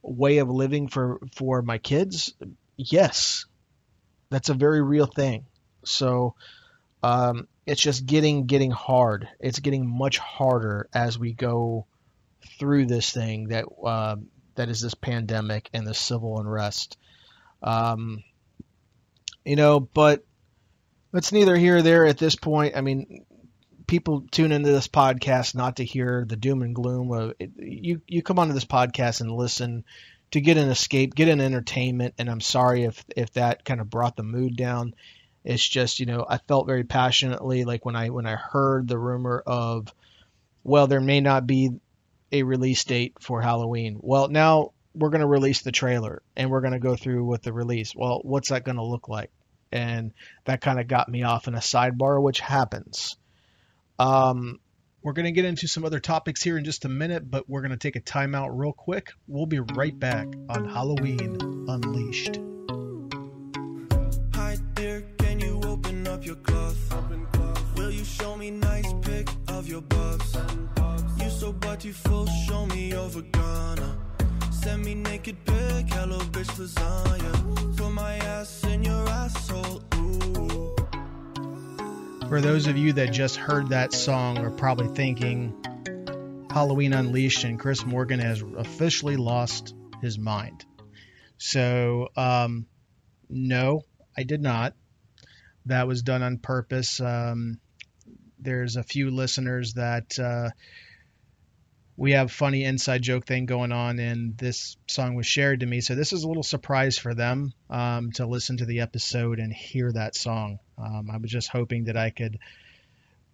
way 0.00 0.38
of 0.38 0.48
living 0.48 0.88
for 0.88 1.20
for 1.36 1.60
my 1.60 1.76
kids? 1.76 2.32
Yes, 2.76 3.44
that's 4.30 4.48
a 4.48 4.54
very 4.54 4.82
real 4.82 5.06
thing. 5.06 5.46
So, 5.84 6.34
um, 7.02 7.48
it's 7.66 7.80
just 7.80 8.06
getting 8.06 8.46
getting 8.46 8.70
hard. 8.70 9.28
It's 9.40 9.60
getting 9.60 9.86
much 9.86 10.18
harder 10.18 10.88
as 10.92 11.18
we 11.18 11.32
go 11.32 11.86
through 12.58 12.86
this 12.86 13.10
thing 13.10 13.48
that 13.48 13.66
uh, 13.84 14.16
that 14.54 14.68
is 14.68 14.80
this 14.80 14.94
pandemic 14.94 15.68
and 15.72 15.86
the 15.86 15.94
civil 15.94 16.40
unrest. 16.40 16.96
Um, 17.62 18.24
you 19.44 19.56
know, 19.56 19.80
but 19.80 20.24
it's 21.12 21.32
neither 21.32 21.56
here 21.56 21.78
or 21.78 21.82
there 21.82 22.06
at 22.06 22.18
this 22.18 22.36
point. 22.36 22.76
I 22.76 22.80
mean, 22.80 23.24
people 23.86 24.24
tune 24.30 24.52
into 24.52 24.70
this 24.70 24.88
podcast 24.88 25.54
not 25.54 25.76
to 25.76 25.84
hear 25.84 26.24
the 26.26 26.36
doom 26.36 26.62
and 26.62 26.74
gloom. 26.74 27.12
Of 27.12 27.34
it. 27.38 27.50
You 27.56 28.00
you 28.06 28.22
come 28.22 28.38
onto 28.38 28.54
this 28.54 28.64
podcast 28.64 29.20
and 29.20 29.30
listen 29.30 29.84
to 30.32 30.40
get 30.40 30.56
an 30.56 30.68
escape, 30.68 31.14
get 31.14 31.28
an 31.28 31.40
entertainment. 31.40 32.14
And 32.18 32.28
I'm 32.28 32.40
sorry 32.40 32.84
if 32.84 33.04
if 33.16 33.32
that 33.32 33.64
kind 33.64 33.80
of 33.80 33.90
brought 33.90 34.16
the 34.16 34.22
mood 34.22 34.56
down. 34.56 34.94
It's 35.44 35.66
just 35.66 36.00
you 36.00 36.06
know 36.06 36.26
I 36.28 36.38
felt 36.38 36.66
very 36.66 36.84
passionately 36.84 37.64
like 37.64 37.84
when 37.84 37.96
I 37.96 38.10
when 38.10 38.26
I 38.26 38.36
heard 38.36 38.88
the 38.88 38.98
rumor 38.98 39.42
of 39.46 39.92
well 40.64 40.86
there 40.86 41.00
may 41.00 41.20
not 41.20 41.46
be 41.46 41.70
a 42.32 42.42
release 42.42 42.84
date 42.84 43.14
for 43.20 43.40
Halloween. 43.40 43.98
Well, 44.02 44.28
now 44.28 44.72
we're 44.94 45.10
going 45.10 45.22
to 45.22 45.26
release 45.26 45.62
the 45.62 45.72
trailer 45.72 46.22
and 46.36 46.50
we're 46.50 46.60
going 46.60 46.72
to 46.72 46.78
go 46.78 46.96
through 46.96 47.24
with 47.24 47.42
the 47.42 47.52
release. 47.52 47.94
Well, 47.94 48.20
what's 48.22 48.50
that 48.50 48.64
going 48.64 48.76
to 48.76 48.84
look 48.84 49.08
like? 49.08 49.30
And 49.70 50.12
that 50.44 50.60
kind 50.60 50.80
of 50.80 50.88
got 50.88 51.08
me 51.08 51.22
off 51.22 51.46
in 51.46 51.54
a 51.54 51.58
sidebar, 51.58 52.22
which 52.22 52.40
happens. 52.40 53.16
Um, 53.98 54.60
we're 55.02 55.12
going 55.12 55.24
to 55.24 55.32
get 55.32 55.44
into 55.44 55.68
some 55.68 55.84
other 55.84 56.00
topics 56.00 56.42
here 56.42 56.58
in 56.58 56.64
just 56.64 56.84
a 56.84 56.88
minute, 56.88 57.30
but 57.30 57.48
we're 57.48 57.60
going 57.60 57.70
to 57.70 57.76
take 57.76 57.96
a 57.96 58.00
timeout 58.00 58.50
real 58.52 58.72
quick. 58.72 59.12
We'll 59.26 59.46
be 59.46 59.60
right 59.60 59.98
back 59.98 60.26
on 60.48 60.68
Halloween 60.68 61.36
Unleashed. 61.68 62.38
Hi 64.34 64.58
there, 64.74 65.02
can 65.18 65.40
you 65.40 65.60
open 65.64 66.06
up 66.06 66.24
your? 66.24 66.36
Will 67.76 67.92
you 67.92 68.04
show 68.04 68.36
me 68.36 68.50
nice 68.50 68.92
pic 69.02 69.28
of 69.48 69.68
your 69.68 69.82
buffs? 69.82 70.36
You 71.80 71.92
so 71.92 72.26
show 72.44 72.66
me 72.66 72.88
your 72.88 73.08
vagina. 73.08 73.96
Send 74.50 74.84
me 74.84 74.94
naked 74.96 75.36
pic, 75.44 75.88
hello 75.94 76.18
bitch 76.18 76.50
lasagna. 76.58 77.76
Put 77.76 77.90
my 77.92 78.16
ass 78.16 78.64
in 78.64 78.82
your 78.82 79.08
asshole. 79.08 79.87
For 82.28 82.42
those 82.42 82.66
of 82.66 82.76
you 82.76 82.92
that 82.92 83.10
just 83.10 83.36
heard 83.36 83.70
that 83.70 83.94
song 83.94 84.36
are 84.36 84.50
probably 84.50 84.94
thinking 84.94 85.54
Halloween 86.50 86.92
Unleashed 86.92 87.44
and 87.44 87.58
Chris 87.58 87.86
Morgan 87.86 88.20
has 88.20 88.42
officially 88.58 89.16
lost 89.16 89.74
his 90.02 90.18
mind. 90.18 90.66
So, 91.38 92.08
um, 92.18 92.66
no, 93.30 93.80
I 94.14 94.24
did 94.24 94.42
not. 94.42 94.74
That 95.64 95.88
was 95.88 96.02
done 96.02 96.22
on 96.22 96.36
purpose. 96.36 97.00
Um, 97.00 97.60
there's 98.38 98.76
a 98.76 98.82
few 98.82 99.10
listeners 99.10 99.72
that 99.74 100.18
uh, 100.18 100.50
we 101.96 102.12
have 102.12 102.30
funny 102.30 102.62
inside 102.62 103.00
joke 103.00 103.24
thing 103.24 103.46
going 103.46 103.72
on, 103.72 103.98
and 103.98 104.36
this 104.36 104.76
song 104.86 105.14
was 105.14 105.26
shared 105.26 105.60
to 105.60 105.66
me. 105.66 105.80
So 105.80 105.94
this 105.94 106.12
is 106.12 106.24
a 106.24 106.28
little 106.28 106.42
surprise 106.42 106.98
for 106.98 107.14
them 107.14 107.54
um, 107.70 108.12
to 108.12 108.26
listen 108.26 108.58
to 108.58 108.66
the 108.66 108.80
episode 108.80 109.38
and 109.38 109.50
hear 109.50 109.90
that 109.92 110.14
song. 110.14 110.58
Um, 110.78 111.10
I 111.10 111.16
was 111.18 111.30
just 111.30 111.48
hoping 111.48 111.84
that 111.84 111.96
I 111.96 112.10
could 112.10 112.38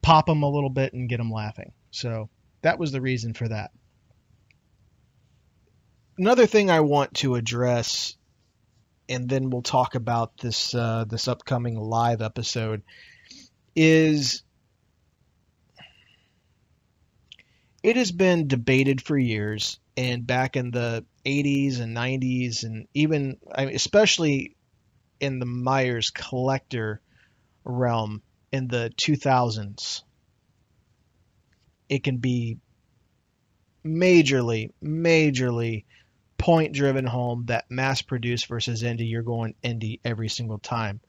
pop 0.02 0.26
them 0.26 0.42
a 0.42 0.50
little 0.50 0.70
bit 0.70 0.92
and 0.92 1.08
get 1.08 1.18
them 1.18 1.30
laughing. 1.30 1.72
So 1.90 2.28
that 2.62 2.78
was 2.78 2.92
the 2.92 3.00
reason 3.00 3.34
for 3.34 3.48
that. 3.48 3.70
Another 6.16 6.46
thing 6.46 6.70
I 6.70 6.80
want 6.80 7.14
to 7.14 7.34
address, 7.34 8.16
and 9.08 9.28
then 9.28 9.50
we'll 9.50 9.62
talk 9.62 9.94
about 9.94 10.36
this 10.38 10.74
uh, 10.74 11.04
this 11.08 11.26
upcoming 11.26 11.76
live 11.76 12.22
episode, 12.22 12.82
is 13.74 14.42
it 17.82 17.96
has 17.96 18.12
been 18.12 18.46
debated 18.46 19.02
for 19.02 19.18
years, 19.18 19.78
and 19.96 20.26
back 20.26 20.56
in 20.56 20.70
the 20.70 21.04
80s 21.24 21.80
and 21.80 21.96
90s, 21.96 22.62
and 22.62 22.86
even 22.94 23.38
especially 23.52 24.56
in 25.20 25.38
the 25.38 25.46
Myers 25.46 26.10
collector 26.10 27.00
realm 27.64 28.22
in 28.52 28.68
the 28.68 28.92
2000s, 29.00 30.02
it 31.88 32.04
can 32.04 32.18
be 32.18 32.58
majorly, 33.84 34.70
majorly 34.82 35.84
point 36.38 36.72
driven 36.72 37.06
home 37.06 37.44
that 37.46 37.70
mass 37.70 38.02
produced 38.02 38.46
versus 38.46 38.82
indie. 38.82 39.08
You're 39.10 39.22
going 39.22 39.54
indie 39.62 40.00
every 40.04 40.28
single 40.28 40.58
time 40.58 41.00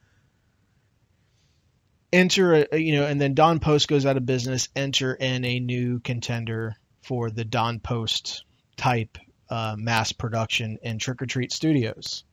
enter 2.16 2.66
a, 2.72 2.78
you 2.78 2.94
know, 2.94 3.06
and 3.06 3.20
then 3.20 3.34
Don 3.34 3.60
Post 3.60 3.88
goes 3.88 4.06
out 4.06 4.18
of 4.18 4.26
business. 4.26 4.70
Enter 4.76 5.14
in 5.14 5.44
a 5.44 5.60
new 5.60 6.00
contender 6.00 6.76
for 7.04 7.30
the 7.30 7.46
Don 7.46 7.80
Post 7.80 8.46
type 8.78 9.18
uh, 9.50 9.76
mass 9.78 10.12
production 10.12 10.78
in 10.82 10.98
Trick 10.98 11.22
or 11.22 11.26
Treat 11.26 11.52
Studios. 11.52 12.24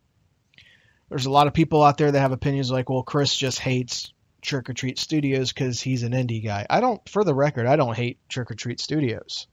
There's 1.12 1.26
a 1.26 1.31
lot 1.31 1.47
of 1.47 1.52
people 1.52 1.83
out 1.83 1.99
there 1.99 2.11
that 2.11 2.21
have 2.21 2.33
opinions 2.33 2.71
like, 2.71 2.88
well, 2.88 3.02
Chris 3.02 3.37
just 3.37 3.59
hates 3.59 4.14
Trick 4.40 4.71
or 4.71 4.73
Treat 4.73 4.99
Studios 4.99 5.52
because 5.52 5.78
he's 5.78 6.04
an 6.04 6.12
indie 6.12 6.42
guy. 6.42 6.66
I 6.71 6.81
don't, 6.81 7.07
for 7.07 7.23
the 7.23 7.35
record, 7.35 7.66
I 7.66 7.76
don't 7.76 7.95
hate 7.95 8.19
Trick 8.31 8.50
or 8.50 8.54
Treat 8.54 8.81
Studios. 8.81 9.47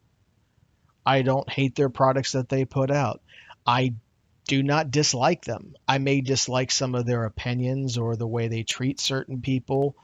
I 1.05 1.21
don't 1.21 1.49
hate 1.49 1.75
their 1.75 1.89
products 1.89 2.31
that 2.31 2.47
they 2.47 2.63
put 2.63 2.91
out. 2.91 3.21
I 3.67 3.95
do 4.47 4.63
not 4.63 4.89
dislike 4.89 5.43
them. 5.43 5.73
I 5.85 5.97
may 5.97 6.21
dislike 6.21 6.71
some 6.71 6.95
of 6.95 7.05
their 7.05 7.25
opinions 7.25 7.97
or 7.97 8.15
the 8.15 8.25
way 8.25 8.47
they 8.47 8.63
treat 8.63 9.01
certain 9.01 9.41
people. 9.41 9.97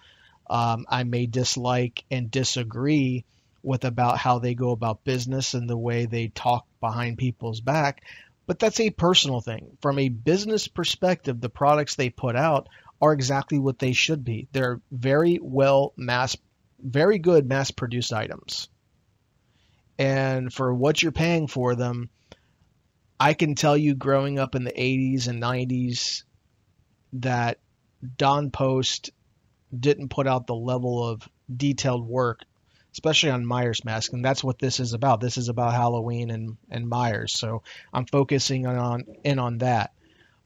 Um, 0.50 0.86
I 0.90 1.06
may 1.06 1.26
dislike 1.26 2.04
and 2.12 2.30
disagree 2.30 3.24
with 3.64 3.86
about 3.86 4.18
how 4.18 4.40
they 4.40 4.56
go 4.56 4.72
about 4.72 5.06
business 5.06 5.54
and 5.54 5.70
the 5.70 5.78
way 5.78 6.06
they 6.06 6.28
talk 6.28 6.68
behind 6.82 7.18
people's 7.18 7.62
back. 7.62 8.04
But 8.48 8.60
that's 8.60 8.80
a 8.80 8.90
personal 8.92 9.42
thing. 9.42 9.78
From 9.82 9.98
a 9.98 10.10
business 10.10 10.68
perspective, 10.68 11.42
the 11.42 11.50
products 11.50 11.96
they 11.96 12.10
put 12.10 12.36
out 12.36 12.68
are 13.02 13.14
exactly 13.14 13.60
what 13.60 13.80
they 13.80 13.94
should 13.94 14.24
be. 14.24 14.48
They're 14.52 14.82
very 14.92 15.40
well 15.42 15.94
mass, 15.98 16.38
very 16.80 17.20
good 17.20 17.48
mass 17.48 17.72
produced 17.72 18.14
items. 18.14 18.70
And 19.98 20.54
for 20.54 20.74
what 20.74 21.02
you're 21.02 21.12
paying 21.12 21.48
for 21.48 21.76
them, 21.76 22.10
I 23.20 23.34
can 23.34 23.56
tell 23.56 23.78
you 23.78 23.96
growing 23.96 24.40
up 24.40 24.56
in 24.56 24.64
the 24.64 24.72
80s 24.72 25.28
and 25.28 25.42
90s 25.42 26.24
that 27.14 27.60
Don 28.18 28.52
Post 28.52 29.12
didn't 29.78 30.10
put 30.10 30.28
out 30.28 30.48
the 30.48 30.56
level 30.56 31.04
of 31.08 31.28
detailed 31.56 32.08
work 32.08 32.42
especially 32.96 33.30
on 33.30 33.46
Myers 33.46 33.84
mask, 33.84 34.14
and 34.14 34.24
that's 34.24 34.42
what 34.42 34.58
this 34.58 34.80
is 34.80 34.94
about. 34.94 35.20
This 35.20 35.38
is 35.38 35.50
about 35.50 35.74
Halloween 35.74 36.32
and 36.32 36.56
and 36.72 36.88
Myers, 36.88 37.34
so 37.34 37.62
I'm 37.92 38.06
focusing 38.06 38.66
on 38.66 39.04
in 39.26 39.38
on 39.38 39.58
that. 39.58 39.92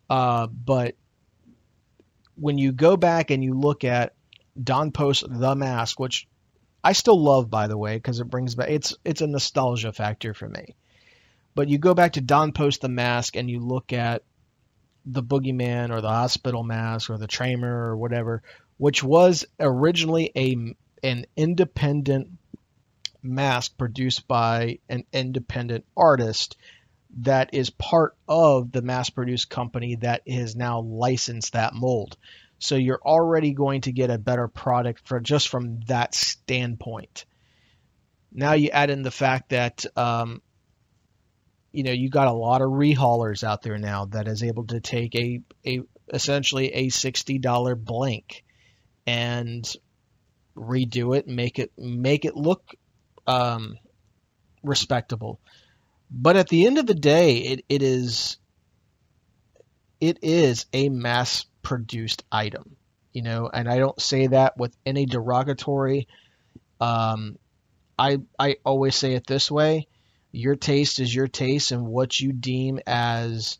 Uh, 0.09 0.47
but 0.47 0.95
when 2.33 2.57
you 2.57 2.71
go 2.71 2.97
back 2.97 3.29
and 3.29 3.43
you 3.43 3.53
look 3.53 3.83
at 3.83 4.15
Don 4.61 4.91
Post 4.91 5.25
The 5.29 5.53
Mask, 5.53 5.99
which 5.99 6.27
I 6.83 6.93
still 6.93 7.21
love, 7.21 7.51
by 7.51 7.67
the 7.67 7.77
way, 7.77 7.97
because 7.97 8.19
it 8.19 8.31
brings 8.31 8.55
back 8.55 8.71
it's 8.71 8.95
it's 9.05 9.21
a 9.21 9.27
nostalgia 9.27 9.93
factor 9.93 10.33
for 10.33 10.49
me. 10.49 10.75
But 11.53 11.69
you 11.69 11.77
go 11.77 11.93
back 11.93 12.13
to 12.13 12.21
Don 12.21 12.51
Post 12.51 12.81
The 12.81 12.89
Mask 12.89 13.35
and 13.35 13.47
you 13.47 13.59
look 13.59 13.93
at 13.93 14.23
the 15.05 15.21
Boogeyman 15.21 15.91
or 15.91 16.01
the 16.01 16.09
Hospital 16.09 16.63
Mask 16.63 17.11
or 17.11 17.19
the 17.19 17.27
tramer 17.27 17.63
or 17.63 17.95
whatever, 17.95 18.41
which 18.77 19.03
was 19.03 19.45
originally 19.59 20.31
a 20.35 20.73
an 21.03 21.25
independent 21.37 22.38
mask 23.21 23.77
produced 23.77 24.27
by 24.27 24.79
an 24.89 25.03
independent 25.11 25.85
artist 25.95 26.55
that 27.17 27.53
is 27.53 27.69
part 27.69 28.15
of 28.27 28.71
the 28.71 28.81
mass 28.81 29.09
produced 29.09 29.49
company 29.49 29.95
that 29.95 30.21
is 30.25 30.55
now 30.55 30.81
licensed 30.81 31.53
that 31.53 31.73
mold. 31.73 32.17
So 32.59 32.75
you're 32.75 33.01
already 33.03 33.53
going 33.53 33.81
to 33.81 33.91
get 33.91 34.11
a 34.11 34.17
better 34.17 34.47
product 34.47 35.07
for 35.07 35.19
just 35.19 35.47
from 35.47 35.79
that 35.87 36.13
standpoint. 36.13 37.25
Now 38.31 38.53
you 38.53 38.69
add 38.69 38.89
in 38.89 39.01
the 39.01 39.11
fact 39.11 39.49
that 39.49 39.85
um, 39.95 40.41
you 41.71 41.83
know 41.83 41.91
you 41.91 42.09
got 42.09 42.27
a 42.27 42.33
lot 42.33 42.61
of 42.61 42.69
rehaulers 42.69 43.43
out 43.43 43.61
there 43.61 43.77
now 43.77 44.05
that 44.05 44.27
is 44.27 44.43
able 44.43 44.65
to 44.67 44.79
take 44.79 45.15
a 45.15 45.41
a 45.65 45.81
essentially 46.13 46.73
a 46.73 46.89
sixty 46.89 47.39
dollar 47.39 47.75
blank 47.75 48.43
and 49.07 49.71
redo 50.55 51.17
it, 51.17 51.27
make 51.27 51.57
it 51.57 51.71
make 51.77 52.25
it 52.25 52.35
look 52.35 52.75
um, 53.29 53.77
respectable. 54.63 55.39
But 56.11 56.35
at 56.35 56.49
the 56.49 56.65
end 56.65 56.79
of 56.79 56.87
the 56.87 56.95
day, 56.95 57.37
it, 57.37 57.65
it 57.69 57.83
is 57.83 58.37
it 60.01 60.19
is 60.23 60.65
a 60.73 60.89
mass 60.89 61.45
produced 61.61 62.23
item, 62.31 62.75
you 63.13 63.21
know, 63.21 63.49
and 63.53 63.69
I 63.69 63.77
don't 63.77 64.01
say 64.01 64.27
that 64.27 64.57
with 64.57 64.75
any 64.85 65.05
derogatory. 65.05 66.07
Um, 66.81 67.37
I 67.97 68.19
I 68.39 68.57
always 68.65 68.95
say 68.95 69.13
it 69.13 69.27
this 69.27 69.51
way: 69.51 69.87
your 70.31 70.55
taste 70.55 70.99
is 70.99 71.13
your 71.13 71.27
taste, 71.27 71.71
and 71.71 71.85
what 71.85 72.19
you 72.19 72.33
deem 72.33 72.79
as 72.87 73.59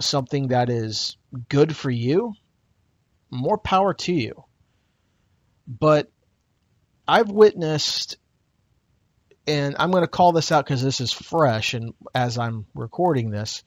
something 0.00 0.48
that 0.48 0.70
is 0.70 1.16
good 1.48 1.74
for 1.74 1.90
you, 1.90 2.34
more 3.32 3.58
power 3.58 3.94
to 3.94 4.12
you. 4.12 4.44
But 5.66 6.08
I've 7.08 7.30
witnessed 7.30 8.16
and 9.48 9.76
I'm 9.78 9.90
going 9.90 10.02
to 10.02 10.08
call 10.08 10.32
this 10.32 10.52
out 10.52 10.66
because 10.66 10.82
this 10.82 11.00
is 11.00 11.10
fresh 11.10 11.72
and 11.72 11.94
as 12.14 12.36
I'm 12.36 12.66
recording 12.74 13.30
this, 13.30 13.64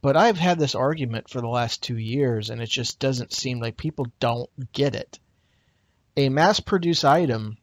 but 0.00 0.16
I've 0.16 0.38
had 0.38 0.58
this 0.58 0.74
argument 0.74 1.28
for 1.28 1.42
the 1.42 1.48
last 1.48 1.82
two 1.82 1.98
years 1.98 2.48
and 2.48 2.62
it 2.62 2.70
just 2.70 2.98
doesn't 2.98 3.34
seem 3.34 3.60
like 3.60 3.76
people 3.76 4.06
don't 4.20 4.48
get 4.72 4.94
it. 4.94 5.18
A 6.16 6.30
mass 6.30 6.60
produced 6.60 7.04
item 7.04 7.58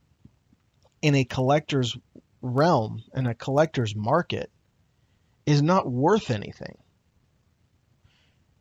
in 1.02 1.16
a 1.16 1.26
collector's 1.26 1.98
realm, 2.44 3.02
in 3.16 3.26
a 3.26 3.34
collector's 3.34 3.96
market, 3.96 4.52
is 5.48 5.64
not 5.64 5.90
worth 5.92 6.30
anything. 6.30 6.78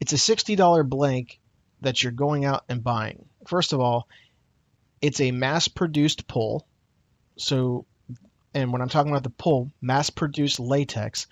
It's 0.00 0.14
a 0.14 0.16
$60 0.16 0.88
blank 0.88 1.40
that 1.82 2.02
you're 2.02 2.12
going 2.12 2.46
out 2.46 2.64
and 2.70 2.82
buying. 2.82 3.26
First 3.46 3.74
of 3.74 3.80
all, 3.80 4.08
it's 5.02 5.20
a 5.20 5.30
mass 5.30 5.68
produced 5.68 6.26
pull. 6.26 6.66
So 7.36 7.84
and 8.54 8.72
when 8.72 8.80
I'm 8.80 8.88
talking 8.88 9.10
about 9.10 9.24
the 9.24 9.30
pull, 9.30 9.70
mass-produced 9.80 10.60
latex, 10.60 11.26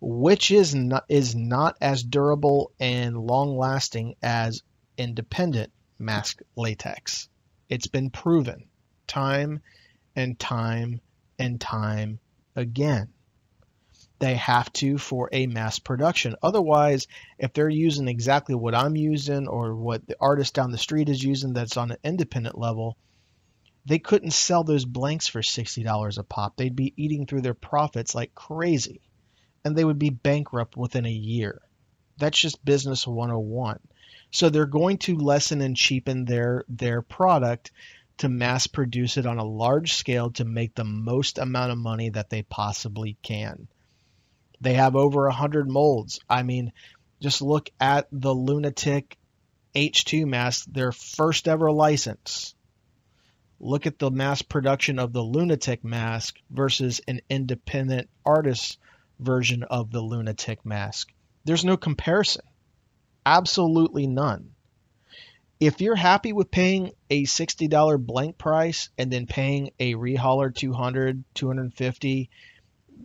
which 0.00 0.50
is 0.50 0.74
not 0.74 1.04
is 1.08 1.34
not 1.34 1.76
as 1.80 2.02
durable 2.02 2.72
and 2.80 3.16
long-lasting 3.16 4.16
as 4.22 4.62
independent 4.96 5.70
mask 5.98 6.40
latex. 6.56 7.28
It's 7.68 7.86
been 7.86 8.10
proven 8.10 8.64
time 9.06 9.60
and 10.16 10.38
time 10.38 11.00
and 11.38 11.60
time 11.60 12.18
again. 12.56 13.08
They 14.18 14.34
have 14.34 14.72
to 14.74 14.98
for 14.98 15.28
a 15.32 15.46
mass 15.46 15.78
production. 15.78 16.36
Otherwise, 16.42 17.06
if 17.38 17.52
they're 17.52 17.68
using 17.68 18.08
exactly 18.08 18.54
what 18.54 18.74
I'm 18.74 18.96
using 18.96 19.48
or 19.48 19.74
what 19.74 20.06
the 20.06 20.16
artist 20.20 20.54
down 20.54 20.70
the 20.70 20.78
street 20.78 21.08
is 21.08 21.22
using 21.22 21.52
that's 21.52 21.76
on 21.76 21.90
an 21.90 21.98
independent 22.04 22.56
level, 22.56 22.96
they 23.84 23.98
couldn't 23.98 24.32
sell 24.32 24.62
those 24.62 24.84
blanks 24.84 25.26
for 25.26 25.40
$60 25.40 26.18
a 26.18 26.22
pop. 26.22 26.56
They'd 26.56 26.76
be 26.76 26.94
eating 26.96 27.26
through 27.26 27.40
their 27.42 27.54
profits 27.54 28.14
like 28.14 28.34
crazy, 28.34 29.00
and 29.64 29.74
they 29.74 29.84
would 29.84 29.98
be 29.98 30.10
bankrupt 30.10 30.76
within 30.76 31.04
a 31.04 31.10
year. 31.10 31.60
That's 32.18 32.38
just 32.38 32.64
business 32.64 33.06
101. 33.06 33.80
So 34.30 34.48
they're 34.48 34.66
going 34.66 34.98
to 34.98 35.16
lessen 35.16 35.60
and 35.60 35.76
cheapen 35.76 36.24
their 36.24 36.64
their 36.68 37.02
product 37.02 37.72
to 38.18 38.28
mass 38.28 38.66
produce 38.66 39.16
it 39.16 39.26
on 39.26 39.38
a 39.38 39.44
large 39.44 39.94
scale 39.94 40.30
to 40.32 40.44
make 40.44 40.74
the 40.74 40.84
most 40.84 41.38
amount 41.38 41.72
of 41.72 41.78
money 41.78 42.10
that 42.10 42.30
they 42.30 42.42
possibly 42.42 43.16
can. 43.22 43.66
They 44.60 44.74
have 44.74 44.94
over 44.94 45.24
100 45.24 45.68
molds. 45.68 46.20
I 46.30 46.44
mean, 46.44 46.72
just 47.20 47.42
look 47.42 47.68
at 47.80 48.06
the 48.12 48.34
Lunatic 48.34 49.18
H2 49.74 50.26
mask, 50.26 50.66
their 50.70 50.92
first 50.92 51.48
ever 51.48 51.72
license 51.72 52.54
look 53.62 53.86
at 53.86 53.98
the 53.98 54.10
mass 54.10 54.42
production 54.42 54.98
of 54.98 55.12
the 55.12 55.22
lunatic 55.22 55.84
mask 55.84 56.36
versus 56.50 57.00
an 57.06 57.20
independent 57.30 58.10
artist 58.26 58.76
version 59.20 59.62
of 59.62 59.92
the 59.92 60.00
lunatic 60.00 60.66
mask. 60.66 61.12
There's 61.44 61.64
no 61.64 61.76
comparison. 61.76 62.44
Absolutely 63.24 64.08
none. 64.08 64.50
If 65.60 65.80
you're 65.80 65.94
happy 65.94 66.32
with 66.32 66.50
paying 66.50 66.90
a 67.08 67.22
$60 67.22 68.04
blank 68.04 68.36
price 68.36 68.90
and 68.98 69.12
then 69.12 69.26
paying 69.26 69.70
a 69.78 69.94
rehauler 69.94 70.52
200, 70.52 71.22
250 71.34 72.30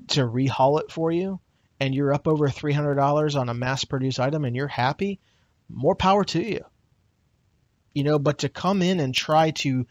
to 0.08 0.22
rehaul 0.22 0.82
it 0.82 0.92
for 0.92 1.12
you 1.12 1.40
and 1.80 1.94
you're 1.94 2.14
up 2.14 2.28
over 2.28 2.48
$300 2.48 3.40
on 3.40 3.50
a 3.50 3.54
mass 3.54 3.86
produced 3.86 4.20
item 4.20 4.44
and 4.44 4.56
you're 4.56 4.68
happy, 4.68 5.20
more 5.70 5.96
power 5.96 6.24
to 6.24 6.42
you. 6.42 6.66
You 7.94 8.04
know, 8.04 8.18
but 8.18 8.40
to 8.40 8.50
come 8.50 8.82
in 8.82 9.00
and 9.00 9.14
try 9.14 9.52
to 9.52 9.86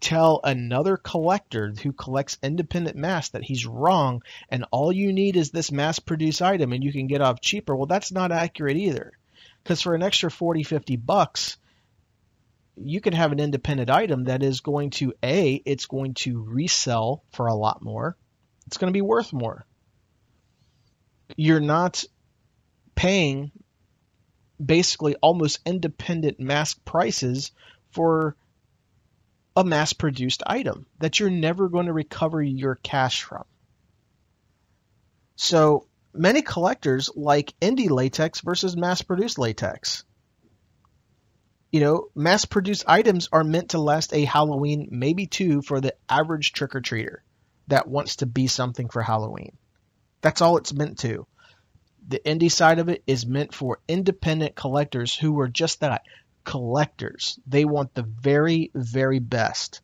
tell 0.00 0.40
another 0.42 0.96
collector 0.96 1.72
who 1.82 1.92
collects 1.92 2.38
independent 2.42 2.96
masks 2.96 3.32
that 3.32 3.44
he's 3.44 3.66
wrong 3.66 4.22
and 4.48 4.64
all 4.70 4.92
you 4.92 5.12
need 5.12 5.36
is 5.36 5.50
this 5.50 5.70
mass 5.70 5.98
produced 5.98 6.42
item 6.42 6.72
and 6.72 6.82
you 6.82 6.92
can 6.92 7.06
get 7.06 7.20
off 7.20 7.40
cheaper. 7.40 7.76
Well 7.76 7.86
that's 7.86 8.12
not 8.12 8.32
accurate 8.32 8.76
either 8.76 9.12
because 9.62 9.82
for 9.82 9.94
an 9.94 10.02
extra 10.02 10.30
40 10.30 10.62
50 10.62 10.96
bucks 10.96 11.58
you 12.76 13.00
can 13.00 13.12
have 13.12 13.32
an 13.32 13.40
independent 13.40 13.90
item 13.90 14.24
that 14.24 14.42
is 14.42 14.60
going 14.60 14.90
to 14.90 15.12
a 15.22 15.62
it's 15.64 15.86
going 15.86 16.14
to 16.14 16.42
resell 16.42 17.22
for 17.32 17.46
a 17.46 17.54
lot 17.54 17.82
more. 17.82 18.16
It's 18.66 18.78
going 18.78 18.92
to 18.92 18.96
be 18.96 19.02
worth 19.02 19.32
more. 19.32 19.66
You're 21.36 21.60
not 21.60 22.04
paying 22.94 23.50
basically 24.64 25.16
almost 25.16 25.60
independent 25.64 26.38
mask 26.38 26.84
prices 26.84 27.52
for 27.92 28.36
a 29.56 29.64
mass 29.64 29.92
produced 29.92 30.42
item 30.46 30.86
that 30.98 31.18
you're 31.18 31.30
never 31.30 31.68
going 31.68 31.86
to 31.86 31.92
recover 31.92 32.42
your 32.42 32.76
cash 32.76 33.22
from. 33.22 33.44
So 35.36 35.86
many 36.12 36.42
collectors 36.42 37.10
like 37.14 37.54
indie 37.60 37.90
latex 37.90 38.40
versus 38.40 38.76
mass 38.76 39.02
produced 39.02 39.38
latex. 39.38 40.04
You 41.72 41.80
know, 41.80 42.08
mass 42.14 42.44
produced 42.44 42.84
items 42.88 43.28
are 43.32 43.44
meant 43.44 43.70
to 43.70 43.80
last 43.80 44.12
a 44.12 44.24
Halloween, 44.24 44.88
maybe 44.90 45.26
two, 45.26 45.62
for 45.62 45.80
the 45.80 45.94
average 46.08 46.52
trick 46.52 46.74
or 46.74 46.80
treater 46.80 47.18
that 47.68 47.88
wants 47.88 48.16
to 48.16 48.26
be 48.26 48.48
something 48.48 48.88
for 48.88 49.02
Halloween. 49.02 49.56
That's 50.20 50.40
all 50.40 50.56
it's 50.56 50.72
meant 50.72 50.98
to. 51.00 51.26
The 52.08 52.18
indie 52.18 52.50
side 52.50 52.80
of 52.80 52.88
it 52.88 53.02
is 53.06 53.24
meant 53.24 53.54
for 53.54 53.80
independent 53.86 54.56
collectors 54.56 55.14
who 55.14 55.38
are 55.40 55.48
just 55.48 55.80
that 55.80 56.02
collectors. 56.44 57.38
They 57.46 57.64
want 57.64 57.94
the 57.94 58.02
very, 58.02 58.70
very 58.74 59.18
best. 59.18 59.80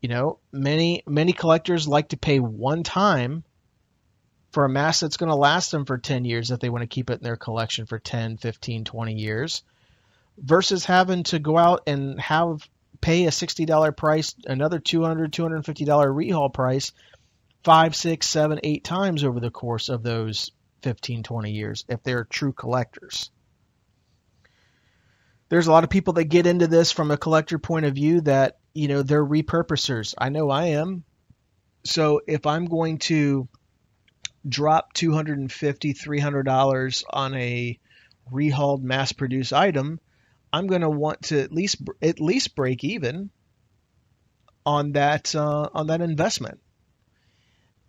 You 0.00 0.08
know, 0.08 0.38
many 0.52 1.02
many 1.06 1.32
collectors 1.32 1.88
like 1.88 2.08
to 2.10 2.16
pay 2.16 2.38
one 2.38 2.82
time 2.82 3.44
for 4.52 4.64
a 4.64 4.68
mask 4.68 5.00
that's 5.00 5.16
going 5.16 5.30
to 5.30 5.36
last 5.36 5.70
them 5.70 5.84
for 5.84 5.98
10 5.98 6.24
years 6.24 6.50
if 6.50 6.60
they 6.60 6.70
want 6.70 6.82
to 6.82 6.86
keep 6.86 7.10
it 7.10 7.18
in 7.18 7.24
their 7.24 7.36
collection 7.36 7.86
for 7.86 7.98
10, 7.98 8.38
15, 8.38 8.84
20 8.84 9.14
years 9.14 9.62
versus 10.38 10.84
having 10.84 11.24
to 11.24 11.38
go 11.38 11.58
out 11.58 11.82
and 11.86 12.20
have 12.20 12.66
pay 13.00 13.26
a 13.26 13.30
$60 13.30 13.96
price, 13.96 14.34
another 14.46 14.80
$200, 14.80 15.28
$250 15.28 15.86
rehaul 15.86 16.52
price 16.52 16.92
five, 17.64 17.96
six, 17.96 18.28
seven, 18.28 18.60
eight 18.62 18.84
times 18.84 19.24
over 19.24 19.40
the 19.40 19.50
course 19.50 19.88
of 19.88 20.02
those 20.02 20.52
15, 20.82 21.22
20 21.22 21.50
years 21.50 21.84
if 21.88 22.02
they're 22.02 22.24
true 22.24 22.52
collectors. 22.52 23.30
There's 25.48 25.66
a 25.66 25.72
lot 25.72 25.84
of 25.84 25.90
people 25.90 26.14
that 26.14 26.24
get 26.24 26.46
into 26.46 26.66
this 26.66 26.90
from 26.90 27.10
a 27.10 27.16
collector 27.16 27.58
point 27.58 27.86
of 27.86 27.94
view 27.94 28.20
that, 28.22 28.58
you 28.74 28.88
know, 28.88 29.02
they're 29.02 29.24
repurposers. 29.24 30.14
I 30.18 30.28
know 30.28 30.50
I 30.50 30.66
am. 30.66 31.04
So 31.84 32.20
if 32.26 32.46
I'm 32.46 32.66
going 32.66 32.98
to 32.98 33.48
drop 34.48 34.92
$250, 34.94 35.48
$300 35.48 37.04
on 37.10 37.34
a 37.34 37.78
rehauled 38.32 38.82
mass 38.82 39.12
produced 39.12 39.52
item, 39.52 40.00
I'm 40.52 40.66
going 40.66 40.80
to 40.80 40.90
want 40.90 41.22
to 41.24 41.40
at 41.40 41.52
least 41.52 41.82
at 42.02 42.20
least 42.20 42.56
break 42.56 42.82
even 42.82 43.30
on 44.64 44.92
that 44.92 45.34
uh, 45.34 45.68
on 45.72 45.88
that 45.88 46.00
investment. 46.00 46.60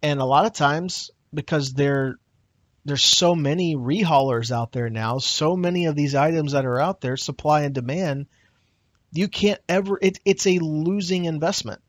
And 0.03 0.19
a 0.19 0.25
lot 0.25 0.45
of 0.45 0.53
times 0.53 1.09
because 1.33 1.73
there 1.73 2.17
there's 2.87 3.03
so 3.03 3.35
many 3.35 3.75
rehaulers 3.75 4.49
out 4.49 4.71
there 4.71 4.89
now, 4.89 5.17
so 5.17 5.57
many 5.57 5.85
of 5.85 5.95
these 5.95 6.15
items 6.15 6.53
that 6.53 6.65
are 6.65 6.79
out 6.79 7.01
there, 7.01 7.17
supply 7.17 7.63
and 7.63 7.75
demand, 7.75 8.27
you 9.11 9.27
can't 9.27 9.59
ever 9.67 9.99
it, 10.01 10.19
it's 10.23 10.47
a 10.47 10.59
losing 10.59 11.25
investment. 11.25 11.81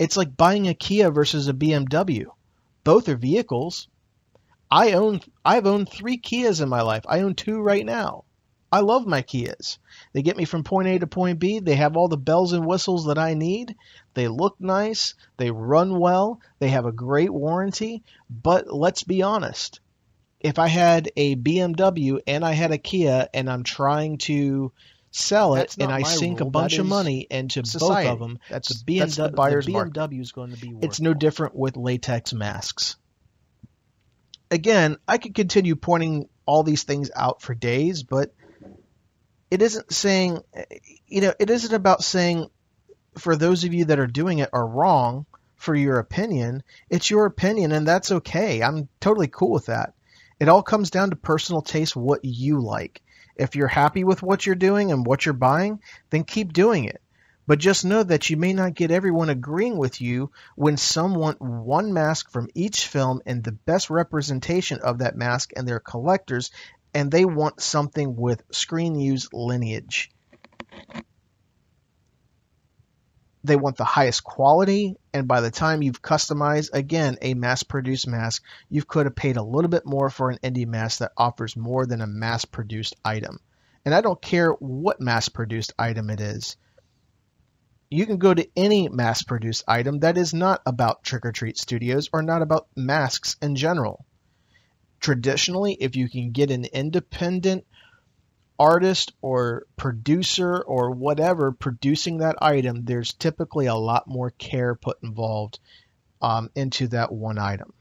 It's 0.00 0.16
like 0.16 0.36
buying 0.36 0.66
a 0.66 0.74
Kia 0.74 1.12
versus 1.12 1.46
a 1.46 1.52
BMW. 1.52 2.26
Both 2.82 3.08
are 3.08 3.16
vehicles. 3.16 3.86
I 4.68 4.92
own 4.92 5.20
I've 5.44 5.66
owned 5.66 5.88
3 5.88 6.18
Kias 6.18 6.60
in 6.60 6.68
my 6.68 6.82
life. 6.82 7.04
I 7.08 7.20
own 7.20 7.34
2 7.34 7.60
right 7.60 7.86
now. 7.86 8.24
I 8.72 8.80
love 8.80 9.06
my 9.06 9.22
Kias. 9.22 9.78
They 10.12 10.22
get 10.22 10.36
me 10.36 10.44
from 10.44 10.64
point 10.64 10.88
A 10.88 10.98
to 10.98 11.06
point 11.06 11.38
B. 11.38 11.60
They 11.60 11.76
have 11.76 11.96
all 11.96 12.08
the 12.08 12.16
bells 12.16 12.52
and 12.52 12.66
whistles 12.66 13.06
that 13.06 13.18
I 13.18 13.34
need. 13.34 13.76
They 14.14 14.28
look 14.28 14.56
nice. 14.60 15.14
They 15.36 15.50
run 15.50 15.98
well. 15.98 16.40
They 16.58 16.68
have 16.68 16.86
a 16.86 16.92
great 16.92 17.32
warranty. 17.32 18.02
But 18.28 18.72
let's 18.72 19.04
be 19.04 19.22
honest. 19.22 19.80
If 20.40 20.58
I 20.58 20.68
had 20.68 21.10
a 21.16 21.36
BMW 21.36 22.20
and 22.26 22.44
I 22.44 22.52
had 22.52 22.72
a 22.72 22.78
Kia 22.78 23.28
and 23.34 23.48
I'm 23.50 23.62
trying 23.62 24.18
to 24.18 24.72
sell 25.10 25.54
it 25.54 25.58
That's 25.58 25.76
and 25.76 25.92
I 25.92 26.02
sink 26.02 26.40
a 26.40 26.44
bunch 26.44 26.74
That 26.76 26.80
of 26.82 26.86
money 26.86 27.26
into 27.30 27.64
society. 27.64 28.08
both 28.08 28.12
of 28.14 28.18
them, 28.20 28.38
That's- 28.48 28.68
the 28.68 28.84
BMW, 28.84 28.98
that's 29.00 29.16
the 29.16 29.28
buyer's 29.30 29.66
the 29.66 29.72
market. 29.72 29.94
BMW 29.94 30.20
is 30.20 30.32
going 30.32 30.52
to 30.52 30.56
be 30.56 30.72
worth 30.72 30.84
It's 30.84 31.00
no 31.00 31.14
different 31.14 31.54
with 31.56 31.76
latex 31.76 32.32
masks. 32.32 32.96
Again, 34.50 34.96
I 35.06 35.18
could 35.18 35.34
continue 35.34 35.76
pointing 35.76 36.28
all 36.46 36.62
these 36.62 36.82
things 36.84 37.10
out 37.14 37.42
for 37.42 37.54
days, 37.54 38.02
but 38.02 38.32
it 39.50 39.62
isn't 39.62 39.92
saying, 39.92 40.40
you 41.06 41.20
know, 41.20 41.34
it 41.38 41.50
isn't 41.50 41.74
about 41.74 42.02
saying 42.02 42.48
for 43.18 43.36
those 43.36 43.64
of 43.64 43.74
you 43.74 43.86
that 43.86 43.98
are 43.98 44.06
doing 44.06 44.38
it 44.38 44.50
are 44.52 44.66
wrong 44.66 45.26
for 45.56 45.74
your 45.74 45.98
opinion. 45.98 46.62
It's 46.88 47.10
your 47.10 47.26
opinion, 47.26 47.72
and 47.72 47.86
that's 47.86 48.10
okay. 48.10 48.62
I'm 48.62 48.88
totally 49.00 49.28
cool 49.28 49.50
with 49.50 49.66
that. 49.66 49.92
It 50.38 50.48
all 50.48 50.62
comes 50.62 50.90
down 50.90 51.10
to 51.10 51.16
personal 51.16 51.60
taste, 51.60 51.94
what 51.94 52.24
you 52.24 52.60
like. 52.60 53.02
If 53.36 53.56
you're 53.56 53.68
happy 53.68 54.04
with 54.04 54.22
what 54.22 54.46
you're 54.46 54.54
doing 54.54 54.90
and 54.90 55.04
what 55.04 55.24
you're 55.24 55.34
buying, 55.34 55.80
then 56.08 56.24
keep 56.24 56.52
doing 56.52 56.84
it. 56.84 57.02
But 57.46 57.58
just 57.58 57.84
know 57.84 58.02
that 58.02 58.30
you 58.30 58.36
may 58.36 58.52
not 58.52 58.74
get 58.74 58.90
everyone 58.90 59.28
agreeing 59.28 59.76
with 59.76 60.00
you 60.00 60.30
when 60.54 60.76
some 60.76 61.14
want 61.14 61.42
one 61.42 61.92
mask 61.92 62.30
from 62.30 62.48
each 62.54 62.86
film 62.86 63.20
and 63.26 63.42
the 63.42 63.52
best 63.52 63.90
representation 63.90 64.78
of 64.80 64.98
that 64.98 65.16
mask 65.16 65.50
and 65.56 65.66
they're 65.66 65.80
collectors 65.80 66.50
and 66.94 67.10
they 67.10 67.24
want 67.24 67.60
something 67.60 68.16
with 68.16 68.42
screen 68.52 68.98
use 68.98 69.28
lineage. 69.32 70.10
They 73.42 73.56
want 73.56 73.76
the 73.76 73.84
highest 73.84 74.22
quality, 74.22 74.96
and 75.14 75.26
by 75.26 75.40
the 75.40 75.50
time 75.50 75.82
you've 75.82 76.02
customized 76.02 76.70
again 76.72 77.16
a 77.22 77.34
mass 77.34 77.62
produced 77.62 78.06
mask, 78.06 78.42
you 78.68 78.82
could 78.82 79.06
have 79.06 79.14
paid 79.14 79.36
a 79.36 79.42
little 79.42 79.70
bit 79.70 79.86
more 79.86 80.10
for 80.10 80.30
an 80.30 80.38
indie 80.44 80.66
mask 80.66 80.98
that 80.98 81.12
offers 81.16 81.56
more 81.56 81.86
than 81.86 82.00
a 82.00 82.06
mass 82.06 82.44
produced 82.44 82.96
item. 83.04 83.38
And 83.84 83.94
I 83.94 84.02
don't 84.02 84.20
care 84.20 84.50
what 84.52 85.00
mass 85.00 85.28
produced 85.28 85.72
item 85.78 86.10
it 86.10 86.20
is. 86.20 86.56
You 87.88 88.06
can 88.06 88.18
go 88.18 88.34
to 88.34 88.48
any 88.54 88.88
mass 88.88 89.22
produced 89.22 89.64
item 89.66 90.00
that 90.00 90.18
is 90.18 90.34
not 90.34 90.60
about 90.66 91.02
Trick 91.02 91.24
or 91.24 91.32
Treat 91.32 91.56
Studios 91.56 92.10
or 92.12 92.22
not 92.22 92.42
about 92.42 92.68
masks 92.76 93.36
in 93.40 93.56
general 93.56 94.04
traditionally, 95.00 95.72
if 95.80 95.96
you 95.96 96.08
can 96.08 96.30
get 96.30 96.50
an 96.50 96.66
independent 96.66 97.66
artist 98.60 99.14
or 99.22 99.66
producer 99.76 100.58
or 100.60 100.90
whatever 100.90 101.50
producing 101.50 102.18
that 102.18 102.36
item, 102.42 102.84
there's 102.84 103.14
typically 103.14 103.64
a 103.64 103.74
lot 103.74 104.06
more 104.06 104.30
care 104.30 104.74
put 104.74 105.02
involved 105.02 105.58
um, 106.20 106.50
into 106.54 106.86
that 106.88 107.10
one 107.10 107.38
item. 107.38 107.72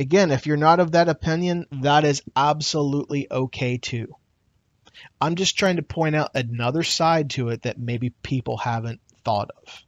Again, 0.00 0.30
if 0.30 0.46
you're 0.46 0.56
not 0.56 0.80
of 0.80 0.92
that 0.92 1.10
opinion, 1.10 1.66
that 1.82 2.06
is 2.06 2.22
absolutely 2.34 3.30
okay 3.30 3.76
too. 3.76 4.14
I'm 5.20 5.34
just 5.34 5.58
trying 5.58 5.76
to 5.76 5.82
point 5.82 6.16
out 6.16 6.30
another 6.34 6.82
side 6.82 7.30
to 7.30 7.50
it 7.50 7.62
that 7.62 7.78
maybe 7.78 8.10
people 8.22 8.56
haven't 8.56 9.00
thought 9.24 9.50
of. 9.50 9.82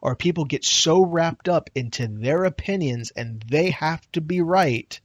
Or 0.00 0.14
people 0.14 0.44
get 0.44 0.64
so 0.64 1.04
wrapped 1.04 1.48
up 1.48 1.70
into 1.74 2.06
their 2.06 2.44
opinions 2.44 3.10
and 3.16 3.42
they 3.48 3.70
have 3.70 4.00
to 4.12 4.20
be 4.20 4.40
right 4.42 5.00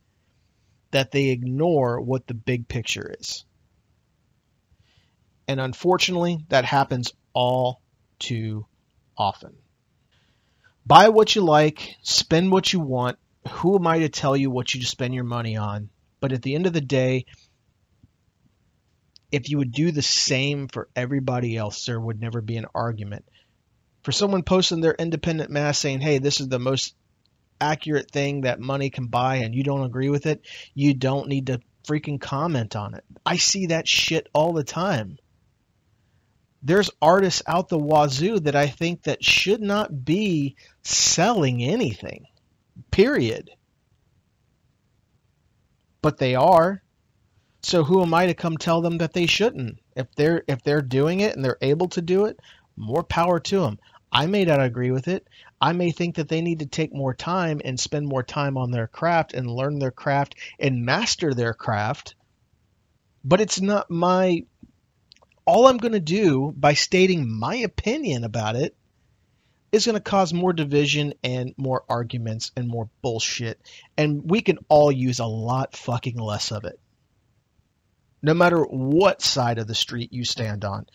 that 0.91 1.11
they 1.11 1.29
ignore 1.29 1.99
what 1.99 2.27
the 2.27 2.35
big 2.35 2.67
picture 2.67 3.15
is. 3.19 3.43
And 5.47 5.59
unfortunately, 5.59 6.39
that 6.49 6.65
happens 6.65 7.13
all 7.33 7.81
too 8.19 8.65
often. 9.17 9.53
Buy 10.85 11.09
what 11.09 11.35
you 11.35 11.41
like, 11.41 11.95
spend 12.01 12.51
what 12.51 12.71
you 12.71 12.79
want. 12.79 13.17
Who 13.49 13.75
am 13.75 13.87
I 13.87 13.99
to 13.99 14.09
tell 14.09 14.35
you 14.35 14.49
what 14.49 14.73
you 14.73 14.81
spend 14.83 15.13
your 15.13 15.23
money 15.23 15.57
on? 15.57 15.89
But 16.19 16.31
at 16.31 16.41
the 16.41 16.55
end 16.55 16.65
of 16.65 16.73
the 16.73 16.81
day, 16.81 17.25
if 19.31 19.49
you 19.49 19.57
would 19.57 19.71
do 19.71 19.91
the 19.91 20.01
same 20.01 20.67
for 20.67 20.87
everybody 20.95 21.55
else, 21.57 21.85
there 21.85 21.99
would 21.99 22.19
never 22.19 22.41
be 22.41 22.57
an 22.57 22.65
argument. 22.73 23.25
For 24.03 24.11
someone 24.11 24.43
posting 24.43 24.79
their 24.79 24.93
independent 24.93 25.49
mask 25.49 25.81
saying, 25.81 25.99
hey, 25.99 26.19
this 26.19 26.39
is 26.39 26.47
the 26.47 26.59
most 26.59 26.95
accurate 27.59 28.11
thing 28.11 28.41
that 28.41 28.59
money 28.59 28.89
can 28.89 29.07
buy 29.07 29.37
and 29.37 29.53
you 29.53 29.63
don't 29.63 29.83
agree 29.83 30.09
with 30.09 30.25
it, 30.25 30.45
you 30.73 30.93
don't 30.93 31.27
need 31.27 31.47
to 31.47 31.59
freaking 31.87 32.19
comment 32.19 32.75
on 32.75 32.93
it. 32.93 33.03
I 33.25 33.37
see 33.37 33.67
that 33.67 33.87
shit 33.87 34.27
all 34.33 34.53
the 34.53 34.63
time. 34.63 35.17
There's 36.63 36.89
artists 37.01 37.41
out 37.47 37.69
the 37.69 37.77
wazoo 37.77 38.39
that 38.41 38.55
I 38.55 38.67
think 38.67 39.03
that 39.03 39.23
should 39.23 39.61
not 39.61 40.03
be 40.05 40.55
selling 40.83 41.63
anything. 41.63 42.25
Period. 42.91 43.51
But 46.01 46.17
they 46.17 46.35
are. 46.35 46.81
So 47.61 47.83
who 47.83 48.01
am 48.01 48.13
I 48.13 48.27
to 48.27 48.33
come 48.33 48.57
tell 48.57 48.81
them 48.81 48.99
that 48.99 49.13
they 49.13 49.25
shouldn't? 49.25 49.79
If 49.95 50.13
they're 50.15 50.43
if 50.47 50.63
they're 50.63 50.81
doing 50.81 51.19
it 51.19 51.35
and 51.35 51.43
they're 51.43 51.57
able 51.61 51.89
to 51.89 52.01
do 52.01 52.25
it, 52.25 52.39
more 52.75 53.03
power 53.03 53.39
to 53.39 53.61
them. 53.61 53.79
I 54.11 54.25
may 54.27 54.45
not 54.45 54.63
agree 54.63 54.91
with 54.91 55.07
it. 55.07 55.27
I 55.59 55.73
may 55.73 55.91
think 55.91 56.15
that 56.15 56.29
they 56.29 56.41
need 56.41 56.59
to 56.59 56.65
take 56.65 56.93
more 56.93 57.13
time 57.13 57.61
and 57.65 57.79
spend 57.79 58.07
more 58.07 58.23
time 58.23 58.57
on 58.57 58.71
their 58.71 58.87
craft 58.87 59.33
and 59.33 59.49
learn 59.49 59.79
their 59.79 59.91
craft 59.91 60.35
and 60.59 60.85
master 60.85 61.33
their 61.33 61.53
craft. 61.53 62.15
But 63.25 63.41
it's 63.41 63.59
not 63.59 63.89
my. 63.89 64.43
All 65.47 65.65
I'm 65.65 65.77
going 65.77 65.93
to 65.93 66.01
do 66.01 66.53
by 66.55 66.73
stating 66.73 67.27
my 67.27 67.55
opinion 67.55 68.25
about 68.25 68.57
it 68.57 68.75
is 69.71 69.85
going 69.85 69.95
to 69.95 70.01
cause 70.01 70.33
more 70.33 70.51
division 70.51 71.13
and 71.23 71.53
more 71.57 71.85
arguments 71.87 72.51
and 72.57 72.67
more 72.67 72.89
bullshit. 73.01 73.59
And 73.97 74.29
we 74.29 74.41
can 74.41 74.59
all 74.67 74.91
use 74.91 75.19
a 75.19 75.25
lot 75.25 75.75
fucking 75.75 76.17
less 76.17 76.51
of 76.51 76.65
it. 76.65 76.77
No 78.21 78.33
matter 78.33 78.61
what 78.61 79.21
side 79.21 79.57
of 79.57 79.67
the 79.67 79.73
street 79.73 80.11
you 80.11 80.25
stand 80.25 80.65
on, 80.65 80.85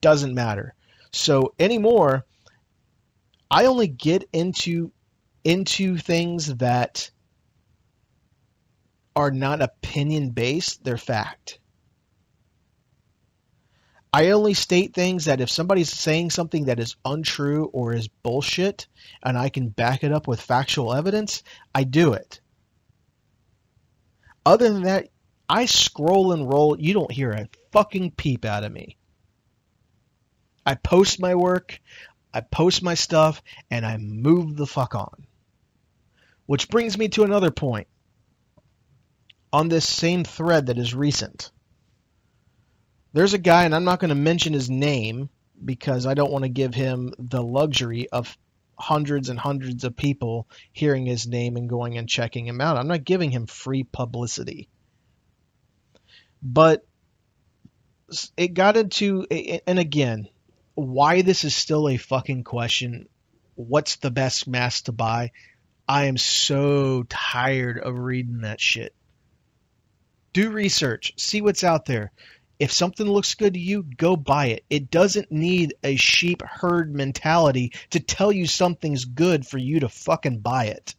doesn't 0.00 0.34
matter. 0.34 0.74
So 1.12 1.54
anymore, 1.58 2.24
I 3.50 3.66
only 3.66 3.88
get 3.88 4.28
into 4.32 4.92
into 5.44 5.98
things 5.98 6.54
that 6.56 7.10
are 9.14 9.30
not 9.30 9.60
opinion 9.60 10.30
based, 10.30 10.84
they're 10.84 10.96
fact. 10.96 11.59
I 14.12 14.30
only 14.30 14.54
state 14.54 14.92
things 14.92 15.26
that 15.26 15.40
if 15.40 15.50
somebody's 15.50 15.92
saying 15.92 16.30
something 16.30 16.64
that 16.64 16.80
is 16.80 16.96
untrue 17.04 17.66
or 17.66 17.94
is 17.94 18.08
bullshit 18.08 18.88
and 19.22 19.38
I 19.38 19.50
can 19.50 19.68
back 19.68 20.02
it 20.02 20.12
up 20.12 20.26
with 20.26 20.40
factual 20.40 20.92
evidence, 20.92 21.44
I 21.74 21.84
do 21.84 22.14
it. 22.14 22.40
Other 24.44 24.72
than 24.72 24.82
that, 24.82 25.08
I 25.48 25.66
scroll 25.66 26.32
and 26.32 26.48
roll. 26.48 26.78
You 26.78 26.92
don't 26.92 27.10
hear 27.10 27.30
a 27.30 27.48
fucking 27.70 28.12
peep 28.12 28.44
out 28.44 28.64
of 28.64 28.72
me. 28.72 28.96
I 30.66 30.74
post 30.74 31.20
my 31.20 31.34
work, 31.36 31.80
I 32.34 32.40
post 32.40 32.82
my 32.82 32.94
stuff, 32.94 33.42
and 33.70 33.86
I 33.86 33.96
move 33.96 34.56
the 34.56 34.66
fuck 34.66 34.94
on. 34.94 35.26
Which 36.46 36.68
brings 36.68 36.98
me 36.98 37.08
to 37.10 37.22
another 37.22 37.50
point. 37.50 37.86
On 39.52 39.68
this 39.68 39.88
same 39.88 40.24
thread 40.24 40.66
that 40.66 40.78
is 40.78 40.94
recent, 40.94 41.50
there's 43.12 43.34
a 43.34 43.38
guy, 43.38 43.64
and 43.64 43.74
I'm 43.74 43.84
not 43.84 44.00
going 44.00 44.10
to 44.10 44.14
mention 44.14 44.52
his 44.52 44.70
name 44.70 45.28
because 45.62 46.06
I 46.06 46.14
don't 46.14 46.32
want 46.32 46.44
to 46.44 46.48
give 46.48 46.74
him 46.74 47.12
the 47.18 47.42
luxury 47.42 48.08
of 48.10 48.36
hundreds 48.78 49.28
and 49.28 49.38
hundreds 49.38 49.84
of 49.84 49.96
people 49.96 50.48
hearing 50.72 51.04
his 51.04 51.26
name 51.26 51.56
and 51.56 51.68
going 51.68 51.98
and 51.98 52.08
checking 52.08 52.46
him 52.46 52.60
out. 52.60 52.76
I'm 52.76 52.88
not 52.88 53.04
giving 53.04 53.30
him 53.30 53.46
free 53.46 53.84
publicity. 53.84 54.68
But 56.42 56.86
it 58.36 58.54
got 58.54 58.76
into, 58.76 59.26
and 59.66 59.78
again, 59.78 60.28
why 60.74 61.22
this 61.22 61.44
is 61.44 61.54
still 61.54 61.88
a 61.88 61.98
fucking 61.98 62.44
question. 62.44 63.08
What's 63.54 63.96
the 63.96 64.10
best 64.10 64.48
mask 64.48 64.84
to 64.84 64.92
buy? 64.92 65.32
I 65.86 66.04
am 66.06 66.16
so 66.16 67.04
tired 67.08 67.78
of 67.78 67.98
reading 67.98 68.42
that 68.42 68.60
shit. 68.60 68.94
Do 70.32 70.50
research, 70.50 71.12
see 71.18 71.42
what's 71.42 71.64
out 71.64 71.84
there. 71.84 72.12
If 72.60 72.72
something 72.72 73.06
looks 73.06 73.34
good 73.34 73.54
to 73.54 73.58
you, 73.58 73.82
go 73.82 74.16
buy 74.16 74.48
it. 74.48 74.64
It 74.68 74.90
doesn't 74.90 75.32
need 75.32 75.74
a 75.82 75.96
sheep 75.96 76.42
herd 76.42 76.94
mentality 76.94 77.72
to 77.90 78.00
tell 78.00 78.30
you 78.30 78.46
something's 78.46 79.06
good 79.06 79.46
for 79.46 79.56
you 79.56 79.80
to 79.80 79.88
fucking 79.88 80.40
buy 80.40 80.66
it. 80.66 80.94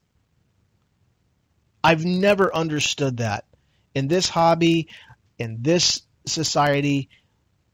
I've 1.84 2.04
never 2.04 2.54
understood 2.54 3.18
that. 3.18 3.46
In 3.94 4.08
this 4.08 4.28
hobby, 4.28 4.90
in 5.38 5.62
this 5.62 6.02
society, 6.26 7.10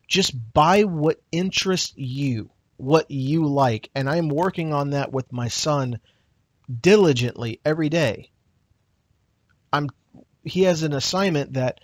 just 0.05 0.33
buy 0.53 0.83
what 0.83 1.21
interests 1.31 1.93
you, 1.95 2.49
what 2.75 3.09
you 3.09 3.45
like. 3.45 3.89
And 3.95 4.09
I'm 4.09 4.27
working 4.27 4.73
on 4.73 4.89
that 4.89 5.13
with 5.13 5.31
my 5.31 5.47
son 5.47 5.99
diligently 6.81 7.61
every 7.63 7.87
day. 7.87 8.31
I'm 9.71 9.89
he 10.43 10.63
has 10.63 10.83
an 10.83 10.93
assignment 10.93 11.53
that 11.53 11.79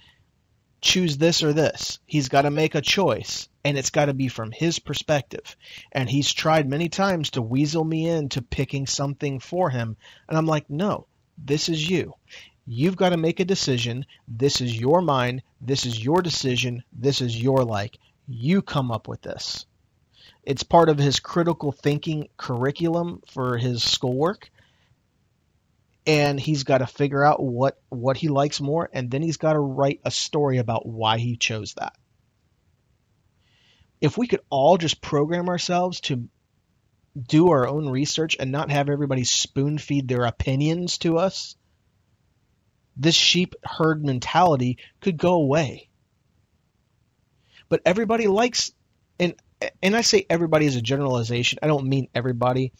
choose 0.83 1.17
this 1.17 1.41
or 1.41 1.53
this. 1.53 1.99
He's 2.05 2.29
got 2.29 2.43
to 2.43 2.51
make 2.51 2.75
a 2.75 2.81
choice, 2.81 3.47
and 3.63 3.77
it's 3.77 3.89
got 3.89 4.05
to 4.05 4.13
be 4.13 4.27
from 4.27 4.51
his 4.51 4.77
perspective. 4.77 5.55
And 5.91 6.09
he's 6.09 6.31
tried 6.31 6.69
many 6.69 6.89
times 6.89 7.31
to 7.31 7.41
weasel 7.41 7.83
me 7.83 8.07
into 8.07 8.41
picking 8.41 8.85
something 8.85 9.39
for 9.39 9.69
him. 9.69 9.95
And 10.27 10.37
I'm 10.37 10.45
like, 10.45 10.69
no, 10.69 11.07
this 11.37 11.69
is 11.69 11.89
you. 11.89 12.13
You've 12.67 12.97
got 12.97 13.09
to 13.09 13.17
make 13.17 13.39
a 13.39 13.45
decision. 13.45 14.05
This 14.27 14.61
is 14.61 14.79
your 14.79 15.01
mind. 15.01 15.41
This 15.61 15.85
is 15.85 16.03
your 16.03 16.21
decision. 16.21 16.83
This 16.91 17.21
is 17.21 17.41
your 17.41 17.63
like. 17.63 17.97
You 18.27 18.61
come 18.61 18.91
up 18.91 19.07
with 19.07 19.21
this. 19.21 19.65
It's 20.43 20.63
part 20.63 20.89
of 20.89 20.97
his 20.97 21.21
critical 21.21 21.71
thinking 21.71 22.27
curriculum 22.35 23.21
for 23.27 23.57
his 23.57 23.81
schoolwork 23.83 24.51
and 26.05 26.39
he's 26.39 26.63
got 26.63 26.79
to 26.79 26.87
figure 26.87 27.23
out 27.23 27.41
what 27.41 27.77
what 27.89 28.17
he 28.17 28.27
likes 28.27 28.59
more 28.59 28.89
and 28.91 29.09
then 29.09 29.21
he's 29.21 29.37
got 29.37 29.53
to 29.53 29.59
write 29.59 30.01
a 30.03 30.11
story 30.11 30.57
about 30.57 30.85
why 30.85 31.17
he 31.17 31.37
chose 31.37 31.73
that. 31.75 31.93
If 34.01 34.17
we 34.17 34.27
could 34.27 34.41
all 34.49 34.77
just 34.77 35.01
program 35.01 35.47
ourselves 35.47 36.01
to 36.01 36.27
do 37.15 37.49
our 37.49 37.67
own 37.67 37.87
research 37.87 38.35
and 38.39 38.51
not 38.51 38.71
have 38.71 38.89
everybody 38.89 39.23
spoon 39.23 39.77
feed 39.77 40.07
their 40.07 40.25
opinions 40.25 40.97
to 40.99 41.17
us 41.17 41.55
this 42.95 43.15
sheep 43.15 43.55
herd 43.63 44.03
mentality 44.05 44.77
could 45.01 45.17
go 45.17 45.33
away. 45.33 45.89
But 47.69 47.81
everybody 47.85 48.27
likes 48.27 48.71
and 49.19 49.35
and 49.81 49.95
I 49.95 50.01
say 50.01 50.25
everybody 50.29 50.65
is 50.65 50.75
a 50.75 50.81
generalization 50.81 51.59
I 51.61 51.67
don't 51.67 51.87
mean 51.87 52.09
everybody. 52.13 52.73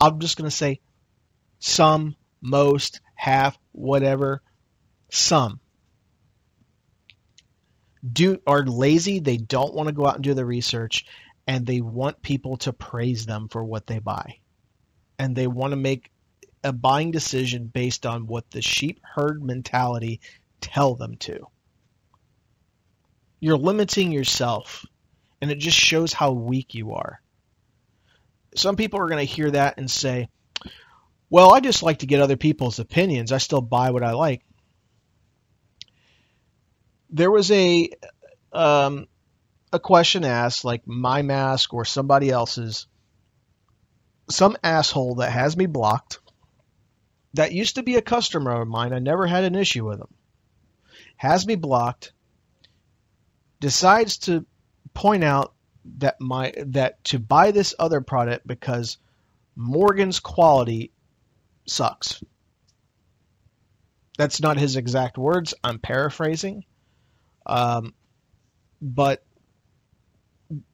I'm 0.00 0.20
just 0.20 0.36
going 0.36 0.48
to 0.48 0.56
say 0.56 0.80
some 1.58 2.14
most, 2.40 3.00
half, 3.14 3.58
whatever, 3.72 4.42
some 5.10 5.60
do 8.12 8.40
are 8.46 8.64
lazy, 8.64 9.20
they 9.20 9.36
don't 9.36 9.74
want 9.74 9.88
to 9.88 9.94
go 9.94 10.06
out 10.06 10.16
and 10.16 10.24
do 10.24 10.34
the 10.34 10.44
research 10.44 11.04
and 11.46 11.66
they 11.66 11.80
want 11.80 12.22
people 12.22 12.56
to 12.58 12.72
praise 12.72 13.26
them 13.26 13.48
for 13.48 13.64
what 13.64 13.86
they 13.86 13.98
buy. 13.98 14.38
And 15.18 15.34
they 15.34 15.46
want 15.46 15.72
to 15.72 15.76
make 15.76 16.10
a 16.62 16.72
buying 16.72 17.10
decision 17.10 17.66
based 17.66 18.06
on 18.06 18.26
what 18.26 18.50
the 18.50 18.62
sheep 18.62 19.00
herd 19.02 19.42
mentality 19.42 20.20
tell 20.60 20.94
them 20.94 21.16
to. 21.16 21.46
You're 23.40 23.56
limiting 23.56 24.12
yourself 24.12 24.84
and 25.40 25.50
it 25.50 25.58
just 25.58 25.76
shows 25.76 26.12
how 26.12 26.32
weak 26.32 26.74
you 26.74 26.94
are. 26.94 27.20
Some 28.54 28.76
people 28.76 29.00
are 29.00 29.08
going 29.08 29.26
to 29.26 29.32
hear 29.32 29.50
that 29.50 29.78
and 29.78 29.90
say, 29.90 30.28
well, 31.30 31.54
I 31.54 31.60
just 31.60 31.82
like 31.82 31.98
to 31.98 32.06
get 32.06 32.20
other 32.20 32.36
people's 32.36 32.78
opinions. 32.78 33.32
I 33.32 33.38
still 33.38 33.60
buy 33.60 33.90
what 33.90 34.02
I 34.02 34.12
like. 34.12 34.42
There 37.10 37.30
was 37.30 37.50
a 37.50 37.90
um, 38.52 39.06
a 39.72 39.78
question 39.78 40.24
asked, 40.24 40.64
like 40.64 40.86
my 40.86 41.22
mask 41.22 41.74
or 41.74 41.84
somebody 41.84 42.30
else's. 42.30 42.86
Some 44.30 44.58
asshole 44.62 45.16
that 45.16 45.32
has 45.32 45.56
me 45.56 45.66
blocked. 45.66 46.18
That 47.34 47.52
used 47.52 47.76
to 47.76 47.82
be 47.82 47.96
a 47.96 48.02
customer 48.02 48.60
of 48.60 48.68
mine. 48.68 48.92
I 48.92 48.98
never 48.98 49.26
had 49.26 49.44
an 49.44 49.54
issue 49.54 49.86
with 49.86 50.00
him. 50.00 50.14
Has 51.16 51.46
me 51.46 51.54
blocked. 51.54 52.12
Decides 53.60 54.18
to 54.18 54.44
point 54.92 55.24
out 55.24 55.54
that 55.96 56.20
my 56.20 56.52
that 56.58 57.02
to 57.04 57.18
buy 57.18 57.50
this 57.50 57.74
other 57.78 58.00
product 58.00 58.46
because 58.46 58.98
Morgan's 59.56 60.20
quality 60.20 60.92
sucks. 61.70 62.22
That's 64.16 64.40
not 64.40 64.58
his 64.58 64.76
exact 64.76 65.16
words. 65.16 65.54
I'm 65.62 65.78
paraphrasing. 65.78 66.64
Um, 67.46 67.94
but 68.82 69.24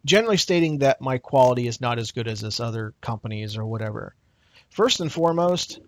generally 0.04 0.36
stating 0.36 0.78
that 0.78 1.00
my 1.00 1.18
quality 1.18 1.66
is 1.66 1.80
not 1.80 1.98
as 1.98 2.12
good 2.12 2.28
as 2.28 2.40
this 2.40 2.60
other 2.60 2.94
company's 3.00 3.56
or 3.56 3.66
whatever. 3.66 4.14
First 4.70 5.00
and 5.00 5.12
foremost, 5.12 5.80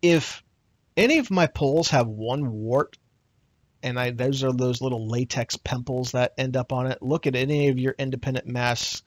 if 0.00 0.42
any 0.96 1.18
of 1.18 1.30
my 1.30 1.46
poles 1.46 1.88
have 1.90 2.08
one 2.08 2.50
wart, 2.50 2.98
and 3.82 3.98
I, 3.98 4.10
those 4.10 4.44
are 4.44 4.52
those 4.52 4.80
little 4.80 5.08
latex 5.08 5.56
pimples 5.56 6.12
that 6.12 6.34
end 6.38 6.56
up 6.56 6.72
on 6.72 6.86
it, 6.86 7.02
look 7.02 7.26
at 7.26 7.34
any 7.34 7.68
of 7.68 7.78
your 7.78 7.94
independent 7.98 8.46
masks 8.46 9.02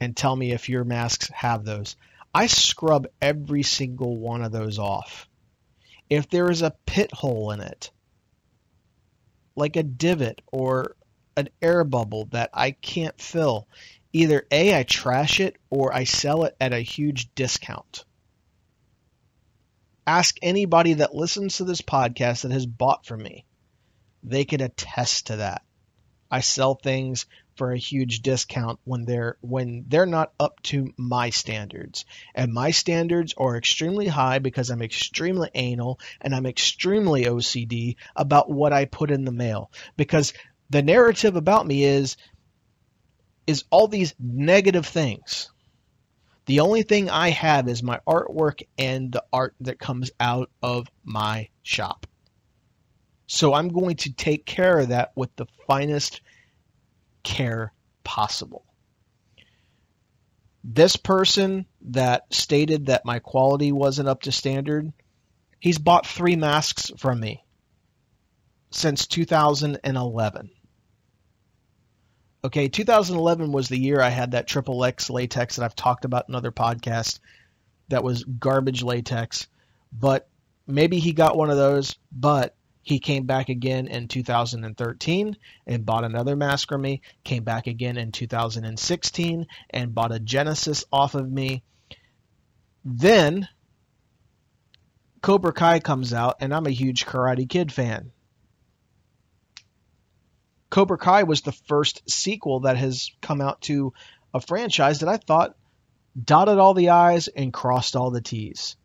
and 0.00 0.16
tell 0.16 0.34
me 0.34 0.52
if 0.52 0.68
your 0.68 0.84
masks 0.84 1.30
have 1.30 1.64
those. 1.64 1.96
I 2.34 2.46
scrub 2.46 3.06
every 3.20 3.62
single 3.62 4.16
one 4.16 4.42
of 4.42 4.52
those 4.52 4.78
off. 4.78 5.28
If 6.08 6.28
there 6.28 6.50
is 6.50 6.62
a 6.62 6.76
pit 6.86 7.12
hole 7.12 7.50
in 7.50 7.60
it, 7.60 7.90
like 9.56 9.76
a 9.76 9.82
divot 9.82 10.40
or 10.52 10.96
an 11.36 11.48
air 11.60 11.84
bubble 11.84 12.26
that 12.26 12.50
I 12.52 12.72
can't 12.72 13.20
fill, 13.20 13.68
either 14.12 14.46
A, 14.50 14.78
I 14.78 14.82
trash 14.84 15.40
it 15.40 15.56
or 15.70 15.94
I 15.94 16.04
sell 16.04 16.44
it 16.44 16.56
at 16.60 16.72
a 16.72 16.80
huge 16.80 17.34
discount. 17.34 18.04
Ask 20.06 20.36
anybody 20.42 20.94
that 20.94 21.14
listens 21.14 21.56
to 21.56 21.64
this 21.64 21.82
podcast 21.82 22.42
that 22.42 22.52
has 22.52 22.66
bought 22.66 23.06
from 23.06 23.22
me. 23.22 23.44
They 24.22 24.44
could 24.44 24.60
attest 24.60 25.28
to 25.28 25.36
that. 25.36 25.62
I 26.30 26.40
sell 26.40 26.74
things 26.74 27.26
for 27.56 27.72
a 27.72 27.78
huge 27.78 28.20
discount 28.20 28.78
when 28.84 29.04
they're 29.04 29.36
when 29.40 29.84
they're 29.88 30.06
not 30.06 30.32
up 30.38 30.60
to 30.64 30.92
my 30.96 31.30
standards. 31.30 32.04
And 32.34 32.52
my 32.52 32.70
standards 32.70 33.34
are 33.36 33.56
extremely 33.56 34.06
high 34.06 34.38
because 34.38 34.70
I'm 34.70 34.82
extremely 34.82 35.50
anal 35.54 36.00
and 36.20 36.34
I'm 36.34 36.46
extremely 36.46 37.24
OCD 37.24 37.96
about 38.16 38.50
what 38.50 38.72
I 38.72 38.84
put 38.84 39.10
in 39.10 39.24
the 39.24 39.32
mail 39.32 39.70
because 39.96 40.32
the 40.70 40.82
narrative 40.82 41.36
about 41.36 41.66
me 41.66 41.84
is 41.84 42.16
is 43.46 43.64
all 43.70 43.88
these 43.88 44.14
negative 44.18 44.86
things. 44.86 45.50
The 46.46 46.60
only 46.60 46.82
thing 46.82 47.10
I 47.10 47.30
have 47.30 47.68
is 47.68 47.82
my 47.82 48.00
artwork 48.06 48.62
and 48.78 49.12
the 49.12 49.24
art 49.32 49.54
that 49.60 49.78
comes 49.78 50.10
out 50.18 50.50
of 50.62 50.88
my 51.04 51.48
shop. 51.62 52.06
So 53.26 53.54
I'm 53.54 53.68
going 53.68 53.96
to 53.96 54.12
take 54.12 54.44
care 54.44 54.80
of 54.80 54.88
that 54.88 55.12
with 55.14 55.34
the 55.36 55.46
finest 55.68 56.20
care 57.22 57.72
possible. 58.04 58.64
This 60.62 60.96
person 60.96 61.66
that 61.82 62.32
stated 62.32 62.86
that 62.86 63.06
my 63.06 63.18
quality 63.18 63.72
wasn't 63.72 64.08
up 64.08 64.22
to 64.22 64.32
standard, 64.32 64.92
he's 65.58 65.78
bought 65.78 66.06
three 66.06 66.36
masks 66.36 66.92
from 66.98 67.20
me 67.20 67.42
since 68.70 69.06
2011. 69.06 70.50
Okay, 72.42 72.68
2011 72.68 73.52
was 73.52 73.68
the 73.68 73.78
year 73.78 74.00
I 74.00 74.08
had 74.08 74.30
that 74.30 74.46
triple 74.46 74.84
X 74.84 75.10
latex 75.10 75.56
that 75.56 75.64
I've 75.64 75.74
talked 75.74 76.04
about 76.04 76.28
in 76.28 76.34
other 76.34 76.52
podcasts. 76.52 77.20
That 77.88 78.04
was 78.04 78.24
garbage 78.24 78.82
latex, 78.82 79.46
but 79.92 80.28
maybe 80.66 80.98
he 80.98 81.12
got 81.12 81.36
one 81.36 81.50
of 81.50 81.56
those. 81.56 81.96
But 82.12 82.54
he 82.82 82.98
came 82.98 83.26
back 83.26 83.48
again 83.48 83.88
in 83.88 84.08
2013 84.08 85.36
and 85.66 85.86
bought 85.86 86.04
another 86.04 86.34
mask 86.34 86.68
from 86.68 86.80
me. 86.80 87.02
Came 87.24 87.44
back 87.44 87.66
again 87.66 87.98
in 87.98 88.12
2016 88.12 89.46
and 89.70 89.94
bought 89.94 90.12
a 90.12 90.18
Genesis 90.18 90.84
off 90.92 91.14
of 91.14 91.30
me. 91.30 91.62
Then 92.84 93.48
Cobra 95.20 95.52
Kai 95.52 95.80
comes 95.80 96.14
out, 96.14 96.36
and 96.40 96.54
I'm 96.54 96.66
a 96.66 96.70
huge 96.70 97.04
Karate 97.04 97.48
Kid 97.48 97.70
fan. 97.70 98.12
Cobra 100.70 100.96
Kai 100.96 101.24
was 101.24 101.42
the 101.42 101.52
first 101.52 102.08
sequel 102.08 102.60
that 102.60 102.78
has 102.78 103.10
come 103.20 103.40
out 103.40 103.60
to 103.62 103.92
a 104.32 104.40
franchise 104.40 105.00
that 105.00 105.08
I 105.08 105.18
thought 105.18 105.56
dotted 106.20 106.58
all 106.58 106.74
the 106.74 106.90
I's 106.90 107.28
and 107.28 107.52
crossed 107.52 107.96
all 107.96 108.10
the 108.10 108.20
T's. 108.20 108.76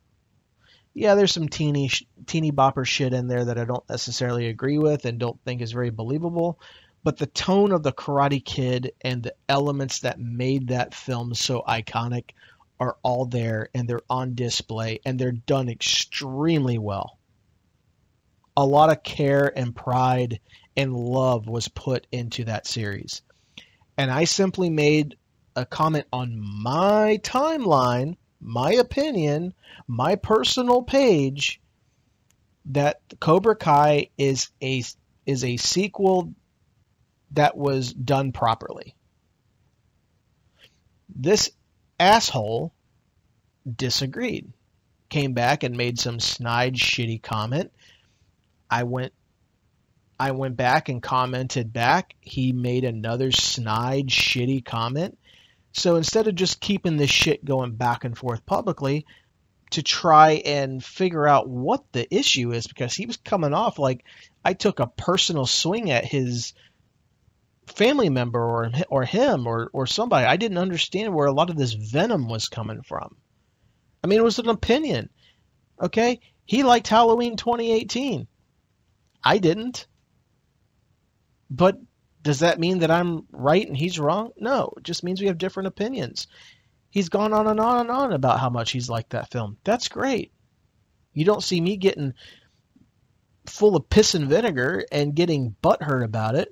Yeah, 0.97 1.15
there's 1.15 1.33
some 1.33 1.49
teeny 1.49 1.91
teeny 2.25 2.53
bopper 2.53 2.87
shit 2.87 3.13
in 3.13 3.27
there 3.27 3.43
that 3.45 3.59
I 3.59 3.65
don't 3.65 3.87
necessarily 3.89 4.47
agree 4.47 4.77
with 4.77 5.03
and 5.03 5.19
don't 5.19 5.39
think 5.43 5.61
is 5.61 5.73
very 5.73 5.89
believable, 5.89 6.57
but 7.03 7.17
the 7.17 7.27
tone 7.27 7.73
of 7.73 7.83
the 7.83 7.91
Karate 7.91 8.43
Kid 8.43 8.93
and 9.01 9.21
the 9.21 9.35
elements 9.49 9.99
that 9.99 10.21
made 10.21 10.69
that 10.69 10.95
film 10.95 11.35
so 11.35 11.63
iconic 11.67 12.31
are 12.79 12.95
all 13.03 13.25
there 13.25 13.69
and 13.75 13.89
they're 13.89 14.01
on 14.09 14.35
display 14.35 15.01
and 15.05 15.19
they're 15.19 15.33
done 15.33 15.67
extremely 15.67 16.77
well. 16.77 17.19
A 18.55 18.65
lot 18.65 18.89
of 18.89 19.03
care 19.03 19.51
and 19.53 19.75
pride 19.75 20.39
and 20.77 20.95
love 20.95 21.45
was 21.45 21.67
put 21.67 22.07
into 22.13 22.45
that 22.45 22.67
series. 22.67 23.21
And 23.97 24.09
I 24.09 24.23
simply 24.23 24.69
made 24.69 25.17
a 25.57 25.65
comment 25.65 26.05
on 26.13 26.39
my 26.39 27.19
timeline, 27.21 28.15
my 28.39 28.73
opinion, 28.73 29.53
my 29.87 30.15
personal 30.15 30.81
page 30.81 31.61
that 32.65 32.99
Cobra 33.19 33.55
Kai 33.55 34.09
is 34.17 34.49
a 34.61 34.83
is 35.25 35.43
a 35.43 35.57
sequel 35.57 36.33
that 37.31 37.57
was 37.57 37.93
done 37.93 38.31
properly. 38.31 38.95
This 41.13 41.51
asshole 41.99 42.73
disagreed. 43.75 44.51
Came 45.09 45.33
back 45.33 45.63
and 45.63 45.77
made 45.77 45.99
some 45.99 46.19
snide 46.19 46.75
shitty 46.75 47.21
comment. 47.21 47.71
I 48.69 48.83
went 48.83 49.13
I 50.19 50.31
went 50.31 50.55
back 50.55 50.89
and 50.89 51.01
commented 51.01 51.73
back. 51.73 52.15
He 52.21 52.53
made 52.53 52.85
another 52.85 53.31
snide, 53.31 54.07
shitty 54.07 54.63
comment. 54.63 55.17
So 55.75 55.97
instead 55.97 56.27
of 56.27 56.35
just 56.35 56.61
keeping 56.61 56.95
this 56.95 57.09
shit 57.09 57.43
going 57.43 57.75
back 57.75 58.05
and 58.05 58.17
forth 58.17 58.45
publicly, 58.45 59.05
to 59.71 59.83
try 59.83 60.41
and 60.45 60.81
figure 60.81 61.27
out 61.27 61.49
what 61.49 61.83
the 61.91 62.07
issue 62.15 62.53
is, 62.53 62.65
because 62.65 62.93
he 62.93 63.05
was 63.05 63.17
coming 63.17 63.53
off 63.53 63.77
like 63.77 64.05
I 64.43 64.53
took 64.53 64.79
a 64.79 64.87
personal 64.87 65.45
swing 65.45 65.91
at 65.91 66.05
his 66.05 66.53
family 67.67 68.09
member 68.09 68.41
or 68.41 68.71
or 68.89 69.03
him 69.03 69.47
or 69.47 69.69
or 69.73 69.85
somebody. 69.85 70.25
I 70.25 70.37
didn't 70.37 70.59
understand 70.59 71.13
where 71.13 71.27
a 71.27 71.33
lot 71.33 71.49
of 71.49 71.57
this 71.57 71.73
venom 71.73 72.29
was 72.29 72.47
coming 72.47 72.81
from. 72.81 73.17
I 74.01 74.07
mean, 74.07 74.19
it 74.19 74.23
was 74.23 74.39
an 74.39 74.47
opinion. 74.47 75.09
Okay, 75.81 76.21
he 76.45 76.63
liked 76.63 76.87
Halloween 76.87 77.35
2018. 77.35 78.27
I 79.25 79.39
didn't. 79.39 79.87
But 81.49 81.79
does 82.25 82.39
that 82.39 82.59
mean 82.59 82.79
that 82.79 82.89
I'm 82.89 83.27
right 83.31 83.65
and 83.67 83.77
he's 83.77 83.99
wrong? 83.99 84.31
No, 84.35 84.73
it 84.77 84.83
just 84.83 85.03
means 85.03 85.21
we 85.21 85.27
have 85.27 85.37
different 85.37 85.67
opinions. 85.67 86.25
He's 86.89 87.09
gone 87.09 87.33
on 87.33 87.45
and 87.45 87.59
on 87.59 87.81
and 87.81 87.91
on 87.91 88.13
about 88.13 88.39
how 88.39 88.49
much 88.49 88.71
he's 88.71 88.89
liked 88.89 89.11
that 89.11 89.31
film. 89.31 89.57
That's 89.63 89.89
great. 89.89 90.31
You 91.13 91.23
don't 91.23 91.43
see 91.43 91.61
me 91.61 91.77
getting 91.77 92.15
full 93.45 93.75
of 93.75 93.87
piss 93.91 94.15
and 94.15 94.27
vinegar 94.27 94.83
and 94.91 95.13
getting 95.13 95.55
butthurt 95.61 96.03
about 96.03 96.33
it 96.33 96.51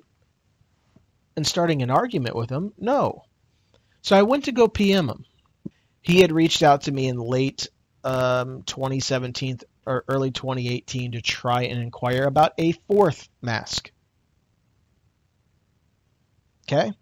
and 1.36 1.44
starting 1.44 1.82
an 1.82 1.90
argument 1.90 2.36
with 2.36 2.50
him. 2.50 2.72
No. 2.78 3.24
So 4.00 4.16
I 4.16 4.22
went 4.22 4.44
to 4.44 4.52
go 4.52 4.68
PM 4.68 5.08
him. 5.08 5.24
He 6.02 6.20
had 6.20 6.30
reached 6.30 6.62
out 6.62 6.82
to 6.82 6.92
me 6.92 7.08
in 7.08 7.18
late 7.18 7.66
um, 8.04 8.62
2017 8.62 9.58
or 9.86 10.04
early 10.06 10.30
2018 10.30 11.12
to 11.12 11.20
try 11.20 11.62
and 11.62 11.82
inquire 11.82 12.26
about 12.26 12.52
a 12.58 12.72
fourth 12.86 13.28
mask. 13.42 13.90
Okay. 16.66 16.92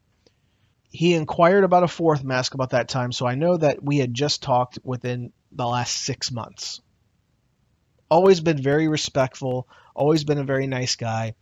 He 0.90 1.14
inquired 1.14 1.64
about 1.64 1.84
a 1.84 1.88
fourth 1.88 2.22
mask 2.22 2.54
about 2.54 2.70
that 2.70 2.88
time, 2.88 3.12
so 3.12 3.26
I 3.26 3.34
know 3.34 3.56
that 3.56 3.82
we 3.82 3.98
had 3.98 4.12
just 4.12 4.42
talked 4.42 4.78
within 4.84 5.32
the 5.50 5.66
last 5.66 5.96
six 5.96 6.30
months. 6.30 6.80
Always 8.10 8.40
been 8.40 8.60
very 8.60 8.88
respectful, 8.88 9.68
always 9.94 10.24
been 10.24 10.38
a 10.38 10.44
very 10.44 10.66
nice 10.66 10.96
guy. 10.96 11.34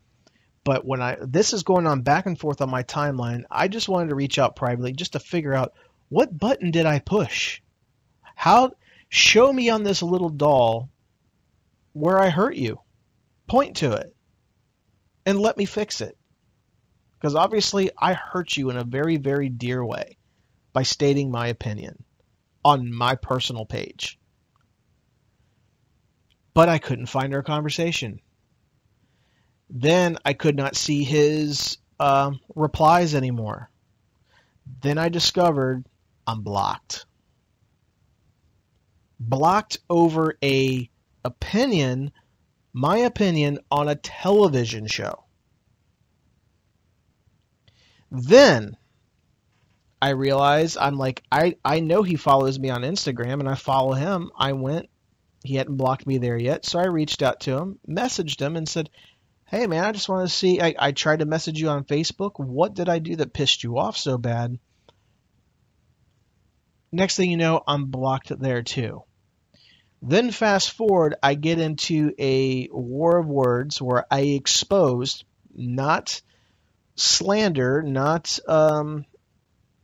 But 0.62 0.84
when 0.84 1.00
I 1.00 1.16
this 1.20 1.52
is 1.52 1.62
going 1.62 1.86
on 1.86 2.02
back 2.02 2.26
and 2.26 2.38
forth 2.38 2.60
on 2.60 2.70
my 2.70 2.84
timeline, 2.84 3.42
I 3.50 3.66
just 3.66 3.88
wanted 3.88 4.10
to 4.10 4.14
reach 4.14 4.38
out 4.38 4.54
privately 4.54 4.92
just 4.92 5.14
to 5.14 5.18
figure 5.18 5.54
out 5.54 5.72
what 6.10 6.36
button 6.36 6.70
did 6.70 6.86
I 6.86 6.98
push? 6.98 7.60
How 8.36 8.72
show 9.08 9.52
me 9.52 9.70
on 9.70 9.82
this 9.82 10.02
little 10.02 10.28
doll 10.28 10.90
where 11.92 12.20
I 12.20 12.28
hurt 12.28 12.54
you. 12.54 12.78
Point 13.48 13.78
to 13.78 13.92
it 13.92 14.14
and 15.26 15.40
let 15.40 15.56
me 15.56 15.64
fix 15.64 16.00
it. 16.00 16.16
Because 17.20 17.34
obviously, 17.34 17.90
I 17.98 18.14
hurt 18.14 18.56
you 18.56 18.70
in 18.70 18.78
a 18.78 18.84
very, 18.84 19.18
very 19.18 19.50
dear 19.50 19.84
way 19.84 20.16
by 20.72 20.84
stating 20.84 21.30
my 21.30 21.48
opinion 21.48 22.02
on 22.64 22.92
my 22.92 23.14
personal 23.14 23.66
page. 23.66 24.18
But 26.54 26.70
I 26.70 26.78
couldn't 26.78 27.06
find 27.06 27.34
our 27.34 27.42
conversation. 27.42 28.20
Then 29.68 30.16
I 30.24 30.32
could 30.32 30.56
not 30.56 30.76
see 30.76 31.04
his 31.04 31.76
uh, 31.98 32.32
replies 32.54 33.14
anymore. 33.14 33.70
Then 34.80 34.96
I 34.96 35.10
discovered 35.10 35.84
I'm 36.26 36.40
blocked. 36.40 37.04
Blocked 39.18 39.78
over 39.90 40.38
a 40.42 40.88
opinion, 41.24 42.12
my 42.72 42.98
opinion 42.98 43.58
on 43.70 43.88
a 43.88 43.94
television 43.94 44.86
show. 44.86 45.24
Then 48.10 48.76
I 50.02 50.10
realized 50.10 50.78
I'm 50.78 50.96
like 50.96 51.22
I 51.30 51.56
I 51.64 51.80
know 51.80 52.02
he 52.02 52.16
follows 52.16 52.58
me 52.58 52.70
on 52.70 52.82
Instagram 52.82 53.40
and 53.40 53.48
I 53.48 53.54
follow 53.54 53.92
him. 53.92 54.30
I 54.36 54.52
went 54.52 54.88
he 55.44 55.54
hadn't 55.54 55.76
blocked 55.76 56.06
me 56.06 56.18
there 56.18 56.36
yet, 56.36 56.64
so 56.66 56.78
I 56.78 56.86
reached 56.86 57.22
out 57.22 57.40
to 57.40 57.56
him, 57.56 57.78
messaged 57.88 58.40
him 58.40 58.56
and 58.56 58.68
said, 58.68 58.90
"Hey 59.44 59.66
man, 59.66 59.84
I 59.84 59.92
just 59.92 60.08
want 60.08 60.28
to 60.28 60.34
see 60.34 60.60
I 60.60 60.74
I 60.78 60.92
tried 60.92 61.20
to 61.20 61.26
message 61.26 61.60
you 61.60 61.68
on 61.68 61.84
Facebook. 61.84 62.32
What 62.38 62.74
did 62.74 62.88
I 62.88 62.98
do 62.98 63.16
that 63.16 63.32
pissed 63.32 63.62
you 63.62 63.78
off 63.78 63.96
so 63.96 64.18
bad?" 64.18 64.58
Next 66.92 67.16
thing 67.16 67.30
you 67.30 67.36
know, 67.36 67.62
I'm 67.66 67.86
blocked 67.86 68.36
there 68.40 68.62
too. 68.62 69.04
Then 70.02 70.30
fast 70.30 70.72
forward, 70.72 71.14
I 71.22 71.34
get 71.34 71.60
into 71.60 72.12
a 72.18 72.68
war 72.72 73.18
of 73.18 73.26
words 73.26 73.80
where 73.80 74.06
I 74.10 74.20
exposed 74.20 75.24
not 75.54 76.22
slander, 76.96 77.82
not 77.82 78.38
um, 78.46 79.04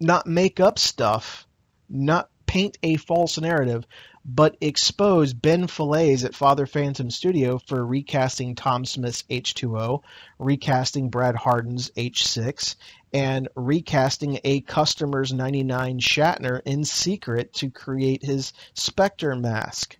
not 0.00 0.26
make 0.26 0.60
up 0.60 0.78
stuff, 0.78 1.46
not 1.88 2.28
paint 2.46 2.78
a 2.82 2.96
false 2.96 3.38
narrative, 3.38 3.86
but 4.24 4.56
expose 4.60 5.32
Ben 5.32 5.68
Falaise 5.68 6.24
at 6.24 6.34
Father 6.34 6.66
Phantom 6.66 7.10
Studio 7.10 7.58
for 7.58 7.84
recasting 7.84 8.54
Tom 8.54 8.84
Smith's 8.84 9.22
H2O, 9.30 10.02
recasting 10.38 11.10
Brad 11.10 11.36
Harden's 11.36 11.90
H6, 11.90 12.74
and 13.12 13.48
recasting 13.54 14.40
a 14.42 14.62
customer's 14.62 15.32
99 15.32 16.00
Shatner 16.00 16.60
in 16.64 16.84
secret 16.84 17.54
to 17.54 17.70
create 17.70 18.24
his 18.24 18.52
Spectre 18.74 19.36
mask. 19.36 19.96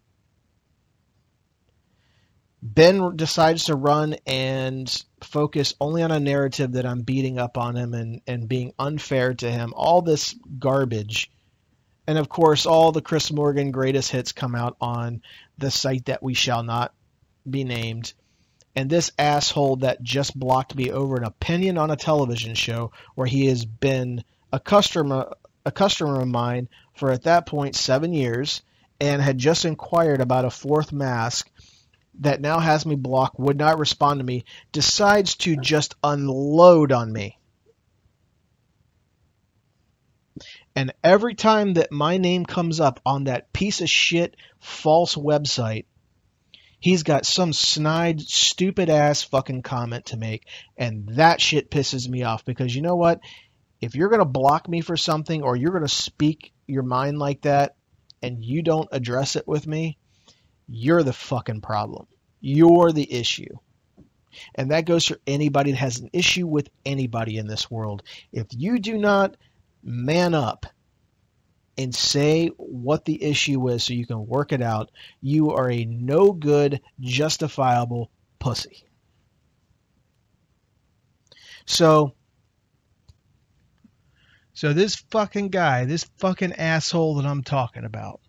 Ben 2.63 3.17
decides 3.17 3.65
to 3.65 3.77
run 3.77 4.17
and 4.27 4.93
focus 5.23 5.75
only 5.81 6.03
on 6.03 6.11
a 6.11 6.21
narrative 6.21 6.73
that 6.73 6.87
I'm 6.87 7.03
beating 7.03 7.39
up 7.39 7.59
on 7.59 7.77
him 7.77 7.95
and, 7.95 8.21
and 8.27 8.49
being 8.49 8.73
unfair 8.79 9.35
to 9.35 9.51
him. 9.51 9.73
All 9.77 10.03
this 10.03 10.35
garbage. 10.59 11.31
And 12.07 12.19
of 12.19 12.29
course, 12.29 12.67
all 12.67 12.93
the 12.93 13.03
Chris 13.03 13.31
Morgan 13.31 13.73
greatest 13.73 14.11
hits 14.11 14.33
come 14.33 14.55
out 14.55 14.77
on 14.81 15.23
the 15.59 15.71
site 15.71 16.07
that 16.07 16.23
we 16.23 16.35
shall 16.35 16.63
not 16.63 16.95
be 17.49 17.65
named. 17.65 18.13
And 18.75 18.91
this 18.91 19.11
asshole 19.19 19.77
that 19.77 20.03
just 20.03 20.39
blocked 20.39 20.75
me 20.75 20.91
over 20.91 21.17
an 21.17 21.25
opinion 21.25 21.79
on 21.79 21.91
a 21.91 21.97
television 21.97 22.55
show 22.55 22.93
where 23.15 23.27
he 23.27 23.47
has 23.47 23.65
been 23.65 24.23
a 24.53 24.61
customer 24.61 25.33
a 25.65 25.73
customer 25.73 26.21
of 26.21 26.29
mine 26.29 26.69
for 26.95 27.11
at 27.11 27.25
that 27.25 27.47
point 27.47 27.75
seven 27.75 28.13
years 28.13 28.63
and 29.01 29.21
had 29.21 29.37
just 29.37 29.65
inquired 29.65 30.21
about 30.21 30.45
a 30.45 30.51
fourth 30.51 30.93
mask 30.93 31.51
that 32.21 32.41
now 32.41 32.59
has 32.59 32.87
me 32.87 32.95
blocked, 32.95 33.39
would 33.39 33.59
not 33.59 33.79
respond 33.79 34.21
to 34.21 34.25
me, 34.25 34.45
decides 34.73 35.35
to 35.37 35.57
just 35.57 35.95
unload 36.03 36.93
on 36.93 37.13
me. 37.13 37.39
And 40.75 40.93
every 41.03 41.35
time 41.35 41.75
that 41.75 41.91
my 41.91 42.19
name 42.19 42.45
comes 42.45 42.81
up 42.81 43.01
on 43.07 43.25
that 43.25 43.53
piece 43.53 43.81
of 43.81 43.89
shit 43.89 44.37
false 44.61 45.15
website, 45.15 45.87
he's 46.79 47.03
got 47.03 47.25
some 47.25 47.55
snide, 47.55 48.21
stupid 48.21 48.91
ass 48.91 49.23
fucking 49.23 49.63
comment 49.63 50.07
to 50.07 50.19
make. 50.19 50.47
And 50.77 51.09
that 51.17 51.41
shit 51.41 51.71
pisses 51.71 52.07
me 52.09 52.25
off 52.25 52.45
because 52.45 52.75
you 52.75 52.83
know 52.83 52.97
what? 52.97 53.21
If 53.81 53.95
you're 53.95 54.11
going 54.11 54.21
to 54.21 54.27
block 54.27 54.69
me 54.69 54.83
for 54.83 54.97
something 54.97 55.43
or 55.43 55.57
you're 55.57 55.73
going 55.73 55.83
to 55.83 55.89
speak 55.89 56.53
your 56.67 56.83
mind 56.83 57.19
like 57.19 57.43
that 57.43 57.77
and 58.23 58.45
you 58.45 58.63
don't 58.63 58.89
address 58.93 59.37
it 59.37 59.49
with 59.49 59.67
me, 59.67 59.97
you're 60.69 61.03
the 61.03 61.13
fucking 61.13 61.61
problem. 61.61 62.07
You're 62.41 62.93
the 62.93 63.13
issue. 63.13 63.57
And 64.55 64.71
that 64.71 64.85
goes 64.85 65.07
for 65.07 65.19
anybody 65.27 65.71
that 65.71 65.79
has 65.79 65.99
an 65.99 66.11
issue 66.13 66.47
with 66.47 66.69
anybody 66.85 67.39
in 67.39 67.47
this 67.47 67.71
world. 67.71 68.03
If 68.33 68.47
you 68.51 68.79
do 68.79 68.99
not 68.99 69.37
man 69.83 70.35
up 70.35 70.67
and 71.79 71.95
say 71.95 72.49
what 72.57 73.05
the 73.05 73.23
issue 73.23 73.69
is 73.69 73.85
so 73.85 73.95
you 73.95 74.07
can 74.07 74.27
work 74.27 74.53
it 74.53 74.63
out, 74.63 74.91
you 75.21 75.53
are 75.53 75.71
a 75.71 75.85
no 75.85 76.33
good, 76.33 76.81
justifiable 77.01 78.11
pussy. 78.39 78.85
So, 81.67 82.15
so 84.55 84.73
this 84.73 84.97
fucking 85.11 85.49
guy, 85.49 85.85
this 85.85 86.05
fucking 86.19 86.55
asshole 86.55 87.17
that 87.17 87.27
I'm 87.27 87.43
talking 87.43 87.85
about, 87.85 88.21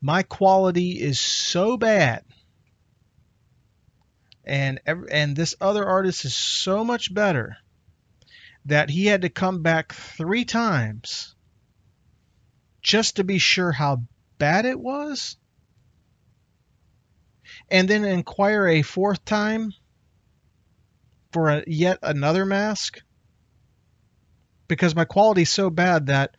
my 0.00 0.22
quality 0.22 1.00
is 1.00 1.20
so 1.20 1.76
bad. 1.76 2.24
And 4.44 4.80
and 4.86 5.36
this 5.36 5.54
other 5.60 5.86
artist 5.86 6.24
is 6.24 6.34
so 6.34 6.84
much 6.84 7.12
better 7.12 7.56
that 8.64 8.90
he 8.90 9.06
had 9.06 9.22
to 9.22 9.28
come 9.28 9.62
back 9.62 9.92
3 9.92 10.44
times 10.44 11.34
just 12.82 13.16
to 13.16 13.24
be 13.24 13.38
sure 13.38 13.72
how 13.72 14.02
bad 14.38 14.64
it 14.64 14.78
was 14.78 15.36
and 17.70 17.88
then 17.88 18.04
inquire 18.04 18.66
a 18.66 18.82
fourth 18.82 19.24
time 19.24 19.72
for 21.32 21.48
a, 21.50 21.64
yet 21.66 21.98
another 22.02 22.44
mask 22.44 23.00
because 24.66 24.94
my 24.94 25.04
quality 25.04 25.42
is 25.42 25.50
so 25.50 25.70
bad 25.70 26.06
that 26.06 26.36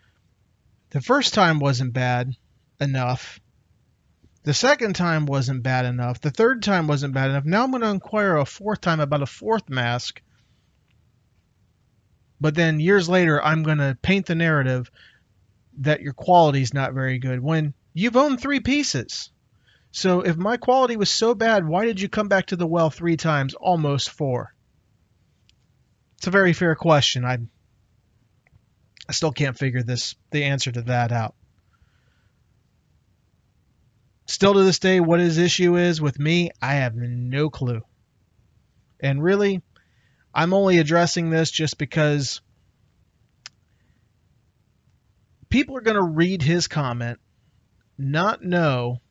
the 0.89 1.01
first 1.01 1.33
time 1.33 1.59
wasn't 1.59 1.93
bad 1.93 2.35
enough 2.79 3.39
the 4.43 4.53
second 4.53 4.95
time 4.95 5.25
wasn't 5.25 5.63
bad 5.63 5.85
enough. 5.85 6.19
The 6.21 6.31
third 6.31 6.63
time 6.63 6.87
wasn't 6.87 7.13
bad 7.13 7.29
enough. 7.29 7.45
Now 7.45 7.63
I'm 7.63 7.71
going 7.71 7.81
to 7.81 7.89
inquire 7.89 8.37
a 8.37 8.45
fourth 8.45 8.81
time 8.81 8.99
about 8.99 9.21
a 9.21 9.27
fourth 9.27 9.69
mask. 9.69 10.21
But 12.39 12.55
then 12.55 12.79
years 12.79 13.07
later, 13.07 13.43
I'm 13.43 13.61
going 13.61 13.77
to 13.77 13.97
paint 14.01 14.25
the 14.25 14.35
narrative 14.35 14.89
that 15.79 16.01
your 16.01 16.13
quality 16.13 16.61
is 16.61 16.73
not 16.73 16.93
very 16.93 17.19
good 17.19 17.39
when 17.39 17.73
you've 17.93 18.17
owned 18.17 18.41
three 18.41 18.59
pieces. 18.59 19.29
So 19.91 20.21
if 20.21 20.37
my 20.37 20.57
quality 20.57 20.97
was 20.97 21.09
so 21.09 21.35
bad, 21.35 21.67
why 21.67 21.85
did 21.85 22.01
you 22.01 22.09
come 22.09 22.27
back 22.27 22.47
to 22.47 22.55
the 22.55 22.67
well 22.67 22.89
three 22.89 23.17
times, 23.17 23.53
almost 23.53 24.09
four? 24.09 24.55
It's 26.17 26.27
a 26.27 26.31
very 26.31 26.53
fair 26.53 26.75
question. 26.75 27.25
I 27.25 27.39
I 29.07 29.13
still 29.13 29.31
can't 29.31 29.57
figure 29.57 29.83
this 29.83 30.15
the 30.31 30.45
answer 30.45 30.71
to 30.71 30.83
that 30.83 31.11
out. 31.11 31.35
Still 34.31 34.53
to 34.53 34.63
this 34.63 34.79
day, 34.79 35.01
what 35.01 35.19
his 35.19 35.37
issue 35.37 35.75
is 35.75 35.99
with 35.99 36.17
me, 36.17 36.51
I 36.61 36.75
have 36.75 36.95
no 36.95 37.49
clue. 37.49 37.81
And 39.01 39.21
really, 39.21 39.61
I'm 40.33 40.53
only 40.53 40.77
addressing 40.77 41.29
this 41.29 41.51
just 41.51 41.77
because 41.77 42.39
people 45.49 45.75
are 45.75 45.81
going 45.81 45.97
to 45.97 46.01
read 46.01 46.41
his 46.41 46.69
comment, 46.69 47.19
not 47.97 48.41
know 48.41 49.01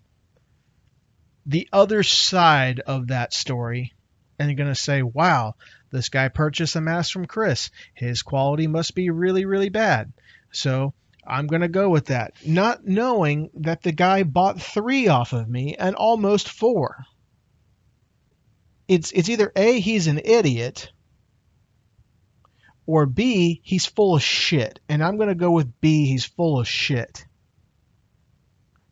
the 1.45 1.69
other 1.71 2.03
side 2.03 2.81
of 2.81 3.09
that 3.09 3.35
story, 3.35 3.93
and 4.39 4.49
they're 4.49 4.57
going 4.57 4.71
to 4.71 4.75
say, 4.75 5.03
wow, 5.03 5.55
this 5.91 6.09
guy 6.09 6.29
purchased 6.29 6.77
a 6.77 6.81
mask 6.81 7.13
from 7.13 7.27
Chris. 7.27 7.71
His 7.93 8.23
quality 8.23 8.69
must 8.69 8.95
be 8.95 9.11
really, 9.11 9.45
really 9.45 9.69
bad. 9.69 10.15
So 10.51 10.95
I'm 11.31 11.47
going 11.47 11.63
to 11.63 11.69
go 11.69 11.89
with 11.89 12.07
that. 12.07 12.35
Not 12.45 12.85
knowing 12.85 13.51
that 13.55 13.83
the 13.83 13.93
guy 13.93 14.25
bought 14.25 14.61
three 14.61 15.07
off 15.07 15.33
of 15.33 15.49
me 15.49 15.77
and 15.77 15.95
almost 15.95 16.49
four. 16.49 17.05
It's, 18.89 19.13
it's 19.13 19.29
either 19.29 19.53
A, 19.55 19.79
he's 19.79 20.09
an 20.09 20.21
idiot, 20.25 20.91
or 22.85 23.07
B, 23.07 23.61
he's 23.63 23.87
full 23.87 24.17
of 24.17 24.23
shit. 24.23 24.81
And 24.89 25.05
I'm 25.05 25.17
going 25.17 25.29
to 25.29 25.37
go 25.37 25.53
with 25.53 25.81
B, 25.81 26.07
he's 26.07 26.25
full 26.25 26.59
of 26.59 26.67
shit. 26.67 27.25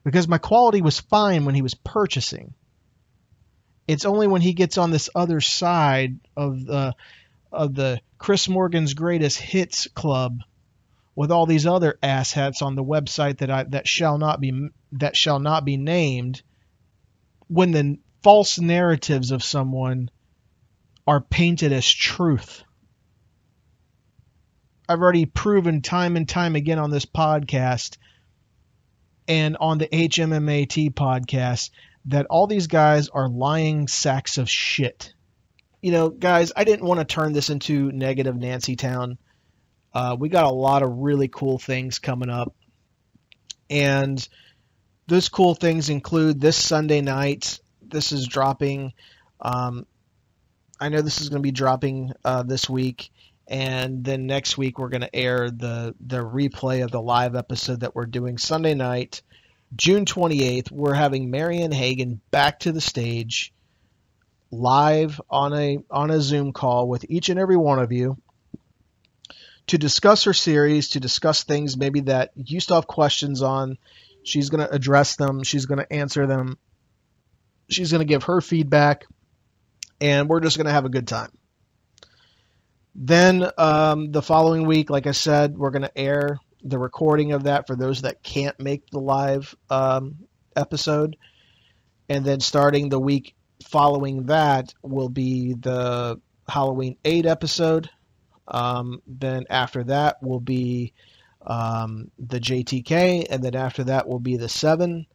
Because 0.05 0.29
my 0.29 0.39
quality 0.39 0.81
was 0.81 1.01
fine 1.01 1.45
when 1.45 1.57
he 1.57 1.63
was 1.63 1.75
purchasing. 1.75 2.55
It's 3.89 4.05
only 4.05 4.29
when 4.29 4.43
he 4.43 4.53
gets 4.53 4.79
on 4.79 4.93
this 4.93 5.11
other 5.15 5.41
side 5.41 6.21
of 6.37 6.65
the 6.65 6.95
of 7.51 7.75
the 7.75 8.01
Chris 8.19 8.49
Morgan's 8.49 8.95
greatest 8.95 9.39
hits 9.39 9.89
club 9.89 10.43
with 11.19 11.33
all 11.33 11.47
these 11.47 11.67
other 11.67 11.99
asshats 12.01 12.63
on 12.63 12.77
the 12.77 12.85
website 12.85 13.39
that 13.39 13.51
I 13.51 13.65
that 13.65 13.89
shall 13.89 14.19
not 14.19 14.41
be 14.41 14.69
that 14.93 15.17
shall 15.17 15.41
not 15.41 15.65
be 15.65 15.77
named 15.77 16.43
when 17.49 17.73
the 17.73 17.99
false 18.23 18.61
narratives 18.61 19.33
of 19.33 19.43
someone 19.43 20.11
are 21.09 21.21
painted 21.21 21.73
as 21.73 21.91
truth. 21.91 22.63
I've 24.89 25.01
already 25.01 25.27
proven 25.27 25.83
time 25.83 26.17
and 26.17 26.29
time 26.29 26.55
again 26.55 26.79
on 26.79 26.93
this 26.93 27.05
podcast 27.07 27.97
and 29.27 29.57
on 29.57 29.79
the 29.79 29.89
HMMAT 29.89 30.95
podcast 30.95 31.71
that 32.05 32.27
all 32.27 32.47
these 32.47 32.69
guys 32.69 33.09
are 33.09 33.29
lying 33.29 33.89
sacks 33.89 34.39
of 34.39 34.49
shit. 34.49 35.15
You 35.83 35.91
know, 35.91 36.11
guys, 36.11 36.53
I 36.55 36.63
didn't 36.63 36.87
want 36.87 37.01
to 37.01 37.05
turn 37.05 37.33
this 37.33 37.51
into 37.51 37.91
negative 37.91 38.37
Nancy 38.37 38.77
Town 38.77 39.19
uh, 39.99 40.15
we 40.15 40.29
got 40.29 40.45
a 40.45 40.55
lot 40.55 40.85
of 40.85 40.99
really 40.99 41.27
cool 41.27 41.59
things 41.59 41.99
coming 41.99 42.31
up. 42.31 42.55
And 43.69 44.27
those 45.09 45.29
cool 45.29 45.57
things 45.57 45.89
include 45.89 46.41
this 46.41 46.57
Sunday 46.57 47.01
night. 47.01 47.59
This 47.83 48.13
is 48.13 48.29
dropping. 48.29 48.93
Um, 49.41 49.87
I 50.79 50.89
know 50.89 51.03
this 51.03 51.21
is 51.21 51.31
going 51.31 51.43
to 51.43 51.47
be 51.47 51.51
dropping 51.51 52.13
uh, 52.25 52.45
this 52.45 52.71
week, 52.71 53.11
and 53.49 54.05
then 54.05 54.29
next 54.29 54.57
week 54.57 54.79
we're 54.79 54.89
going 54.89 55.01
to 55.01 55.17
air 55.17 55.51
the 55.51 55.97
the 55.99 56.19
replay 56.19 56.85
of 56.85 56.93
the 56.93 57.03
live 57.03 57.35
episode 57.35 57.81
that 57.81 57.97
we're 57.97 58.07
doing 58.07 58.39
Sunday 58.39 58.75
night, 58.75 59.23
June 59.75 60.05
28th. 60.05 60.71
We're 60.71 60.95
having 60.95 61.29
Marian 61.29 61.73
Hagen 61.73 62.21
back 62.31 62.61
to 62.61 62.71
the 62.71 62.81
stage, 62.81 63.53
live 64.53 65.21
on 65.29 65.55
a 65.55 65.79
on 65.91 66.13
a 66.13 66.21
Zoom 66.21 66.53
call 66.53 66.87
with 66.87 67.05
each 67.09 67.31
and 67.31 67.41
every 67.41 67.57
one 67.57 67.81
of 67.81 67.91
you 67.91 68.17
to 69.69 69.79
discuss 69.79 70.25
her 70.25 70.33
series, 70.33 70.91
to 70.91 71.01
discuss 71.01 71.45
things 71.45 71.77
maybe 71.77 72.01
that 72.01 72.33
you 72.35 72.61
still 72.61 72.77
have 72.77 72.87
questions 72.87 73.43
on. 73.43 73.79
She's 74.23 74.51
going 74.51 74.67
to 74.67 74.75
address 74.75 75.17
them. 75.17 75.43
She's 75.43 75.67
going 75.67 75.79
to 75.79 75.93
answer 75.93 76.27
them. 76.27 76.59
She's 77.71 77.93
going 77.93 78.01
to 78.01 78.07
give 78.07 78.25
her 78.25 78.41
feedback, 78.41 79.05
and 80.01 80.29
we're 80.29 80.41
just 80.41 80.57
going 80.57 80.67
to 80.67 80.73
have 80.73 80.87
a 80.87 80.91
good 80.91 81.07
time. 81.07 81.31
Then 82.95 83.49
um, 83.59 84.11
the 84.11 84.23
following 84.23 84.67
week, 84.67 84.91
like 84.91 85.07
I 85.07 85.13
said, 85.13 85.57
we're 85.57 85.71
going 85.71 85.83
to 85.83 85.99
air 85.99 86.39
the 86.65 86.79
recording 86.79 87.33
of 87.33 87.45
that 87.45 87.67
for 87.67 87.77
those 87.77 88.03
that 88.03 88.23
can't 88.23 88.59
make 88.59 88.89
the 88.91 88.99
live 88.99 89.55
um, 89.71 90.17
episode. 90.57 91.17
And 92.09 92.25
then 92.25 92.41
starting 92.41 92.89
the 92.89 92.99
week 92.99 93.35
following 93.67 94.25
that 94.25 94.75
will 94.83 95.11
be 95.11 95.53
the 95.53 96.21
Halloween 96.49 96.97
8 97.05 97.27
episode 97.27 97.91
um, 98.49 99.03
then 99.07 99.45
after 99.51 99.85
that 99.85 100.23
will 100.23 100.41
be 100.41 100.93
um, 101.47 102.11
the 102.19 102.41
JTK, 102.41 103.27
and 103.31 103.43
then 103.43 103.55
after 103.55 103.85
that 103.85 104.09
will 104.09 104.19
be 104.19 104.37
the 104.37 104.49
7. 104.49 105.07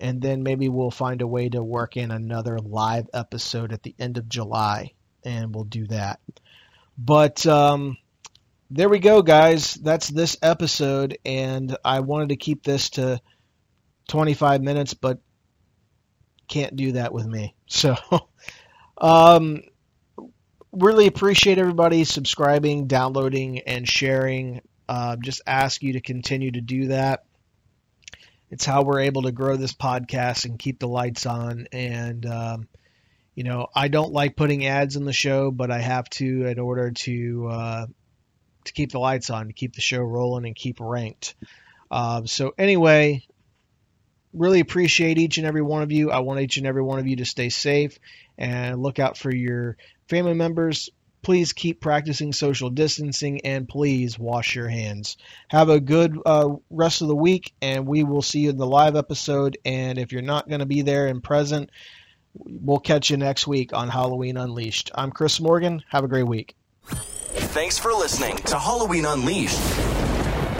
And 0.00 0.20
then 0.20 0.42
maybe 0.42 0.68
we'll 0.68 0.90
find 0.90 1.22
a 1.22 1.26
way 1.26 1.48
to 1.48 1.62
work 1.62 1.96
in 1.96 2.10
another 2.10 2.58
live 2.58 3.08
episode 3.14 3.72
at 3.72 3.82
the 3.82 3.94
end 3.98 4.18
of 4.18 4.28
July, 4.28 4.92
and 5.24 5.54
we'll 5.54 5.64
do 5.64 5.86
that. 5.88 6.18
But 6.98 7.46
um, 7.46 7.96
there 8.70 8.88
we 8.88 8.98
go, 8.98 9.22
guys. 9.22 9.74
That's 9.74 10.08
this 10.08 10.36
episode, 10.42 11.18
and 11.24 11.76
I 11.84 12.00
wanted 12.00 12.30
to 12.30 12.36
keep 12.36 12.64
this 12.64 12.90
to 12.90 13.20
25 14.08 14.62
minutes, 14.62 14.94
but 14.94 15.20
can't 16.48 16.74
do 16.74 16.92
that 16.92 17.12
with 17.12 17.26
me. 17.26 17.54
So, 17.66 17.94
um, 18.98 19.62
really 20.72 21.06
appreciate 21.06 21.58
everybody 21.58 22.04
subscribing, 22.04 22.86
downloading, 22.86 23.60
and 23.60 23.88
sharing. 23.88 24.62
Uh, 24.88 25.16
just 25.16 25.42
ask 25.46 25.82
you 25.82 25.94
to 25.94 26.00
continue 26.00 26.50
to 26.50 26.60
do 26.60 26.88
that. 26.88 27.24
It's 28.50 28.64
how 28.66 28.82
we're 28.82 29.00
able 29.00 29.22
to 29.22 29.32
grow 29.32 29.56
this 29.56 29.72
podcast 29.72 30.44
and 30.44 30.58
keep 30.58 30.78
the 30.78 30.88
lights 30.88 31.24
on. 31.24 31.68
And, 31.72 32.26
um, 32.26 32.68
you 33.34 33.44
know, 33.44 33.68
I 33.74 33.88
don't 33.88 34.12
like 34.12 34.36
putting 34.36 34.66
ads 34.66 34.96
in 34.96 35.04
the 35.04 35.12
show, 35.12 35.50
but 35.50 35.70
I 35.70 35.78
have 35.78 36.08
to 36.10 36.46
in 36.46 36.58
order 36.58 36.90
to 36.90 37.48
uh, 37.50 37.86
to 38.64 38.72
keep 38.72 38.92
the 38.92 38.98
lights 38.98 39.30
on, 39.30 39.46
to 39.46 39.52
keep 39.52 39.74
the 39.74 39.80
show 39.80 40.00
rolling, 40.00 40.44
and 40.44 40.54
keep 40.54 40.80
ranked. 40.80 41.34
Um, 41.90 42.26
so 42.26 42.54
anyway, 42.58 43.24
really 44.32 44.60
appreciate 44.60 45.18
each 45.18 45.38
and 45.38 45.46
every 45.46 45.62
one 45.62 45.82
of 45.82 45.92
you. 45.92 46.10
I 46.10 46.20
want 46.20 46.40
each 46.40 46.56
and 46.56 46.66
every 46.66 46.82
one 46.82 46.98
of 46.98 47.06
you 47.06 47.16
to 47.16 47.24
stay 47.24 47.48
safe 47.48 47.98
and 48.38 48.82
look 48.82 48.98
out 48.98 49.16
for 49.16 49.34
your 49.34 49.76
family 50.08 50.34
members. 50.34 50.90
Please 51.22 51.52
keep 51.52 51.80
practicing 51.80 52.32
social 52.32 52.68
distancing 52.68 53.42
and 53.42 53.68
please 53.68 54.18
wash 54.18 54.56
your 54.56 54.68
hands. 54.68 55.16
Have 55.48 55.68
a 55.68 55.78
good 55.78 56.18
uh, 56.26 56.56
rest 56.68 57.00
of 57.00 57.08
the 57.08 57.14
week, 57.14 57.52
and 57.62 57.86
we 57.86 58.02
will 58.02 58.22
see 58.22 58.40
you 58.40 58.50
in 58.50 58.56
the 58.56 58.66
live 58.66 58.96
episode. 58.96 59.56
And 59.64 59.98
if 59.98 60.10
you're 60.10 60.22
not 60.22 60.48
going 60.48 60.60
to 60.60 60.66
be 60.66 60.82
there 60.82 61.06
and 61.06 61.22
present, 61.22 61.70
we'll 62.34 62.80
catch 62.80 63.10
you 63.10 63.16
next 63.16 63.46
week 63.46 63.72
on 63.72 63.88
Halloween 63.88 64.36
Unleashed. 64.36 64.90
I'm 64.94 65.12
Chris 65.12 65.40
Morgan. 65.40 65.84
Have 65.90 66.02
a 66.02 66.08
great 66.08 66.26
week. 66.26 66.56
Thanks 66.84 67.78
for 67.78 67.92
listening 67.92 68.36
to 68.38 68.58
Halloween 68.58 69.04
Unleashed. 69.04 69.60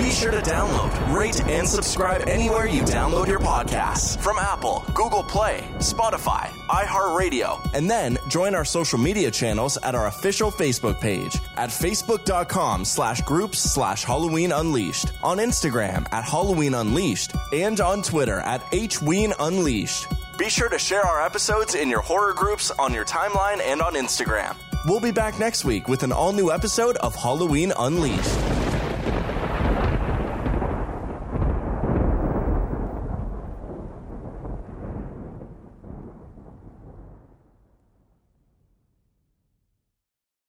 Be 0.02 0.10
sure 0.10 0.32
to 0.32 0.40
download, 0.40 1.14
rate, 1.14 1.40
and 1.44 1.68
subscribe 1.68 2.26
anywhere 2.26 2.66
you 2.66 2.82
download 2.82 3.28
your 3.28 3.38
podcasts 3.38 4.18
from 4.18 4.36
Apple, 4.36 4.84
Google 4.94 5.22
Play, 5.22 5.60
Spotify, 5.78 6.48
iHeartRadio, 6.66 7.72
and 7.72 7.88
then 7.88 8.18
join 8.26 8.56
our 8.56 8.64
social 8.64 8.98
media 8.98 9.30
channels 9.30 9.78
at 9.84 9.94
our 9.94 10.08
official 10.08 10.50
Facebook 10.50 11.00
page 11.00 11.36
at 11.56 11.70
facebook.com 11.70 12.84
slash 12.84 13.20
groups 13.22 13.60
slash 13.60 14.02
Halloween 14.02 14.50
Unleashed, 14.50 15.12
on 15.22 15.38
Instagram 15.38 16.12
at 16.12 16.24
Halloween 16.24 16.74
Unleashed, 16.74 17.30
and 17.52 17.80
on 17.80 18.02
Twitter 18.02 18.40
at 18.40 18.60
HWeen 18.72 19.32
Unleashed. 19.38 20.08
Be 20.36 20.48
sure 20.48 20.68
to 20.68 20.80
share 20.80 21.06
our 21.06 21.24
episodes 21.24 21.76
in 21.76 21.88
your 21.88 22.00
horror 22.00 22.32
groups 22.32 22.72
on 22.72 22.92
your 22.92 23.04
timeline 23.04 23.60
and 23.60 23.80
on 23.80 23.94
Instagram. 23.94 24.56
We'll 24.84 24.98
be 24.98 25.12
back 25.12 25.38
next 25.38 25.64
week 25.64 25.86
with 25.86 26.02
an 26.02 26.10
all 26.10 26.32
new 26.32 26.50
episode 26.50 26.96
of 26.96 27.14
Halloween 27.14 27.72
Unleashed. 27.78 28.71